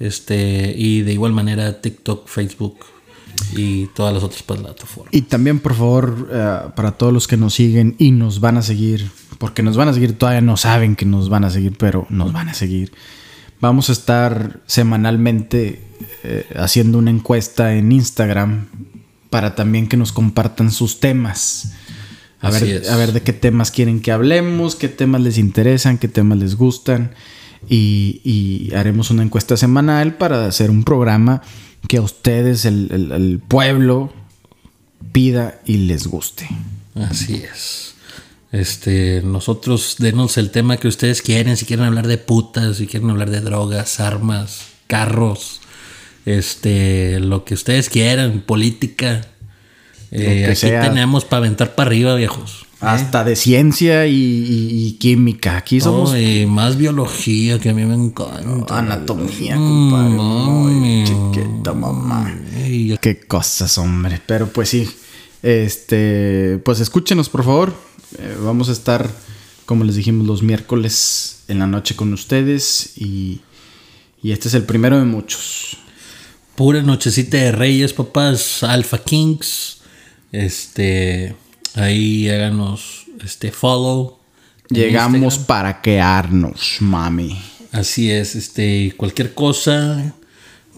este, 0.00 0.74
y 0.76 1.02
de 1.02 1.12
igual 1.12 1.32
manera 1.32 1.80
TikTok, 1.80 2.26
Facebook 2.28 2.78
y 3.54 3.86
todas 3.88 4.12
las 4.12 4.24
otras 4.24 4.42
plataformas. 4.42 5.14
Y 5.14 5.22
también, 5.22 5.60
por 5.60 5.74
favor, 5.74 6.28
eh, 6.32 6.58
para 6.74 6.92
todos 6.92 7.12
los 7.12 7.28
que 7.28 7.36
nos 7.36 7.54
siguen 7.54 7.94
y 7.98 8.10
nos 8.10 8.40
van 8.40 8.56
a 8.56 8.62
seguir, 8.62 9.10
porque 9.38 9.62
nos 9.62 9.76
van 9.76 9.88
a 9.88 9.94
seguir, 9.94 10.18
todavía 10.18 10.40
no 10.40 10.56
saben 10.56 10.96
que 10.96 11.06
nos 11.06 11.28
van 11.28 11.44
a 11.44 11.50
seguir, 11.50 11.76
pero 11.78 12.06
nos 12.10 12.32
van 12.32 12.48
a 12.48 12.54
seguir. 12.54 12.92
Vamos 13.60 13.88
a 13.88 13.92
estar 13.92 14.60
semanalmente 14.66 15.85
eh, 16.24 16.46
haciendo 16.56 16.98
una 16.98 17.10
encuesta 17.10 17.74
en 17.74 17.92
Instagram 17.92 18.66
para 19.30 19.54
también 19.54 19.88
que 19.88 19.96
nos 19.96 20.12
compartan 20.12 20.70
sus 20.70 21.00
temas. 21.00 21.72
A 22.40 22.48
Así 22.48 22.66
ver, 22.66 22.82
es. 22.82 22.90
a 22.90 22.96
ver 22.96 23.12
de 23.12 23.22
qué 23.22 23.32
temas 23.32 23.70
quieren 23.70 24.00
que 24.00 24.12
hablemos, 24.12 24.76
qué 24.76 24.88
temas 24.88 25.20
les 25.22 25.38
interesan, 25.38 25.98
qué 25.98 26.08
temas 26.08 26.38
les 26.38 26.54
gustan. 26.56 27.12
Y, 27.68 28.20
y 28.22 28.74
haremos 28.74 29.10
una 29.10 29.22
encuesta 29.22 29.56
semanal 29.56 30.14
para 30.16 30.46
hacer 30.46 30.70
un 30.70 30.84
programa 30.84 31.42
que 31.88 31.96
a 31.96 32.02
ustedes, 32.02 32.64
el, 32.64 32.88
el- 32.92 33.12
el 33.12 33.38
pueblo, 33.40 34.12
pida 35.12 35.60
y 35.64 35.78
les 35.78 36.06
guste. 36.06 36.48
Así 36.94 37.42
es. 37.52 37.94
Este, 38.52 39.22
nosotros 39.22 39.96
denos 39.98 40.36
el 40.38 40.50
tema 40.50 40.76
que 40.76 40.88
ustedes 40.88 41.20
quieren, 41.22 41.56
si 41.56 41.64
quieren 41.66 41.84
hablar 41.86 42.06
de 42.06 42.18
putas, 42.18 42.76
si 42.76 42.86
quieren 42.86 43.10
hablar 43.10 43.30
de 43.30 43.40
drogas, 43.40 43.98
armas, 44.00 44.60
carros, 44.86 45.60
este, 46.26 47.18
lo 47.20 47.44
que 47.44 47.54
ustedes 47.54 47.88
quieran, 47.88 48.40
política. 48.40 49.26
Eh, 50.10 50.44
aquí 50.46 50.56
sea. 50.56 50.82
tenemos 50.82 51.24
para 51.24 51.38
aventar 51.38 51.74
para 51.74 51.88
arriba, 51.88 52.14
viejos. 52.14 52.66
Hasta 52.80 53.24
de 53.24 53.36
ciencia 53.36 54.06
y, 54.06 54.12
y- 54.14 54.86
y 54.88 54.92
química. 54.98 55.56
Aquí 55.56 55.80
somos 55.80 56.14
y 56.16 56.44
más 56.46 56.76
biología 56.76 57.58
que 57.58 57.70
a 57.70 57.74
mí 57.74 57.84
me 57.86 57.94
encanta. 57.94 58.78
anatomía, 58.78 59.56
compadre. 59.56 60.10
Muy 60.10 60.72
mami. 60.74 61.04
chiquita, 61.06 61.72
mamá. 61.72 62.38
Ey, 62.56 62.98
Qué 63.00 63.18
cosas, 63.20 63.78
hombre. 63.78 64.20
Pero 64.26 64.48
pues 64.48 64.68
sí. 64.68 64.86
Este. 65.42 66.60
Pues 66.64 66.80
escúchenos, 66.80 67.28
por 67.30 67.44
favor. 67.44 67.72
Eh, 68.18 68.36
vamos 68.42 68.68
a 68.68 68.72
estar, 68.72 69.08
como 69.64 69.82
les 69.84 69.96
dijimos, 69.96 70.26
los 70.26 70.42
miércoles 70.42 71.44
en 71.48 71.58
la 71.60 71.66
noche 71.66 71.96
con 71.96 72.12
ustedes. 72.12 72.92
Y, 72.98 73.40
y 74.22 74.32
este 74.32 74.48
es 74.48 74.54
el 74.54 74.64
primero 74.64 74.98
de 74.98 75.04
muchos. 75.06 75.78
Pura 76.56 76.82
nochecita 76.82 77.36
de 77.36 77.52
reyes, 77.52 77.92
papás, 77.92 78.62
Alpha 78.62 78.98
Kings. 78.98 79.82
Este, 80.32 81.34
ahí 81.74 82.28
háganos 82.30 83.04
este 83.24 83.52
follow. 83.52 84.18
Llegamos 84.70 85.34
Instagram. 85.34 85.46
para 85.46 85.80
quedarnos, 85.82 86.76
mami. 86.80 87.38
Así 87.72 88.10
es, 88.10 88.34
este, 88.36 88.94
cualquier 88.96 89.34
cosa, 89.34 90.14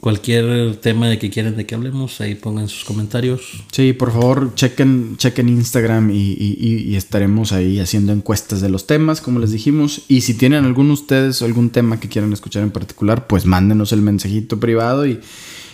cualquier 0.00 0.76
tema 0.76 1.08
de 1.08 1.18
que 1.18 1.30
quieran 1.30 1.56
de 1.56 1.64
que 1.64 1.76
hablemos, 1.76 2.20
ahí 2.20 2.34
pongan 2.34 2.68
sus 2.68 2.84
comentarios. 2.84 3.62
Sí, 3.70 3.92
por 3.92 4.12
favor, 4.12 4.54
chequen, 4.56 5.16
chequen 5.16 5.48
Instagram 5.48 6.10
y, 6.10 6.16
y- 6.16 6.96
estaremos 6.96 7.52
ahí 7.52 7.78
haciendo 7.78 8.12
encuestas 8.12 8.60
de 8.60 8.68
los 8.68 8.88
temas, 8.88 9.20
como 9.20 9.38
les 9.38 9.52
dijimos. 9.52 10.02
Y 10.08 10.22
si 10.22 10.34
tienen 10.34 10.64
alguno 10.64 10.92
ustedes 10.92 11.40
o 11.40 11.44
algún 11.44 11.70
tema 11.70 12.00
que 12.00 12.08
quieran 12.08 12.32
escuchar 12.32 12.64
en 12.64 12.72
particular, 12.72 13.28
pues 13.28 13.46
mándenos 13.46 13.92
el 13.92 14.02
mensajito 14.02 14.58
privado 14.58 15.06
y 15.06 15.20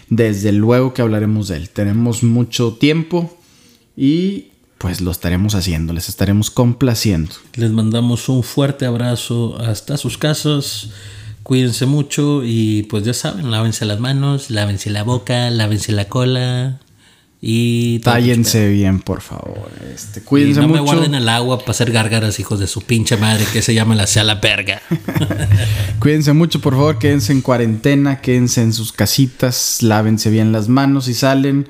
desde 0.09 0.53
luego 0.53 0.95
que 0.95 1.03
hablaremos 1.03 1.49
de 1.49 1.57
él. 1.57 1.71
Tenemos 1.71 2.23
mucho 2.23 2.75
tiempo 2.75 3.37
y 3.97 4.49
pues 4.79 5.01
lo 5.01 5.11
estaremos 5.11 5.55
haciendo, 5.55 5.93
les 5.93 6.09
estaremos 6.09 6.51
complaciendo. 6.51 7.35
Les 7.55 7.71
mandamos 7.71 8.29
un 8.29 8.43
fuerte 8.43 8.87
abrazo 8.87 9.59
hasta 9.59 9.97
sus 9.97 10.19
casas. 10.19 10.91
Cuídense 11.43 11.87
mucho 11.87 12.43
y 12.45 12.85
pues 12.85 13.05
ya 13.05 13.15
saben, 13.15 13.51
lávense 13.51 13.85
las 13.85 14.01
manos, 14.01 14.51
lávense 14.51 14.91
la 14.91 15.03
boca, 15.03 15.51
lávense 15.51 15.93
la 15.93 16.09
cola 16.09 16.81
y 17.47 17.99
Tállense 17.99 18.71
bien, 18.71 19.01
por 19.01 19.21
favor. 19.21 19.71
Este, 19.95 20.21
Y 20.21 20.23
cuídense 20.23 20.63
no 20.63 20.69
me 20.69 20.81
guarden 20.81 21.15
el 21.15 21.29
agua 21.29 21.59
para 21.59 21.73
hacer 21.73 21.93
gárgaras, 21.93 22.41
hijos 22.41 22.59
de 22.59 22.67
su 22.67 22.81
pinche 22.81 23.19
madre, 23.19 23.45
que 23.53 23.61
se 23.61 23.75
llama 23.75 23.95
la 23.95 24.07
sea 24.07 24.25
la 24.25 24.37
verga. 24.37 24.81
Cuídense 25.99 26.33
mucho, 26.33 26.63
por 26.63 26.73
favor, 26.73 26.99
quédense 26.99 27.33
en 27.33 27.43
cuarentena, 27.43 28.23
quédense 28.23 28.63
en 28.63 28.73
sus 28.73 28.95
casitas, 28.95 29.83
lávense 29.83 30.31
bien 30.31 30.53
las 30.53 30.71
manos 30.71 31.07
y 31.07 31.13
salen. 31.13 31.69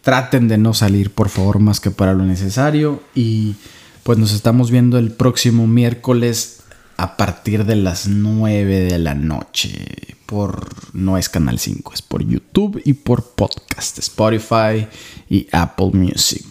Traten 0.00 0.46
de 0.46 0.58
no 0.58 0.74
salir, 0.74 1.10
por 1.10 1.28
favor, 1.28 1.58
más 1.58 1.80
que 1.80 1.90
para 1.90 2.14
lo 2.14 2.22
necesario. 2.22 3.02
Y 3.16 3.56
pues 4.04 4.18
nos 4.18 4.32
estamos 4.32 4.70
viendo 4.70 4.96
el 4.96 5.10
próximo 5.10 5.66
miércoles 5.66 6.55
a 6.96 7.16
partir 7.16 7.64
de 7.64 7.76
las 7.76 8.08
9 8.08 8.80
de 8.80 8.98
la 8.98 9.14
noche. 9.14 10.16
Por 10.26 10.68
no 10.92 11.18
es 11.18 11.28
Canal 11.28 11.58
5, 11.58 11.94
es 11.94 12.02
por 12.02 12.26
YouTube 12.26 12.80
y 12.84 12.94
por 12.94 13.34
podcast, 13.34 13.98
Spotify 13.98 14.88
y 15.30 15.46
Apple 15.52 15.90
Music. 15.92 16.44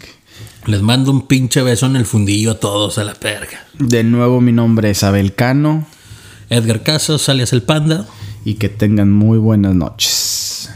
Les 0.65 0.81
mando 0.81 1.11
un 1.11 1.27
pinche 1.27 1.61
beso 1.61 1.85
en 1.85 1.95
el 1.95 2.05
fundillo 2.05 2.51
a 2.51 2.59
todos 2.59 2.97
a 2.97 3.03
la 3.03 3.13
verga. 3.13 3.65
De 3.77 4.03
nuevo, 4.03 4.39
mi 4.41 4.51
nombre 4.51 4.91
es 4.91 5.03
Abel 5.03 5.35
Cano 5.35 5.85
Edgar 6.49 6.83
Casas, 6.83 7.27
alias 7.29 7.53
el 7.53 7.63
Panda. 7.63 8.05
y 8.43 8.55
que 8.55 8.69
tengan 8.69 9.11
muy 9.11 9.39
buenas 9.39 9.73
noches. 9.73 10.69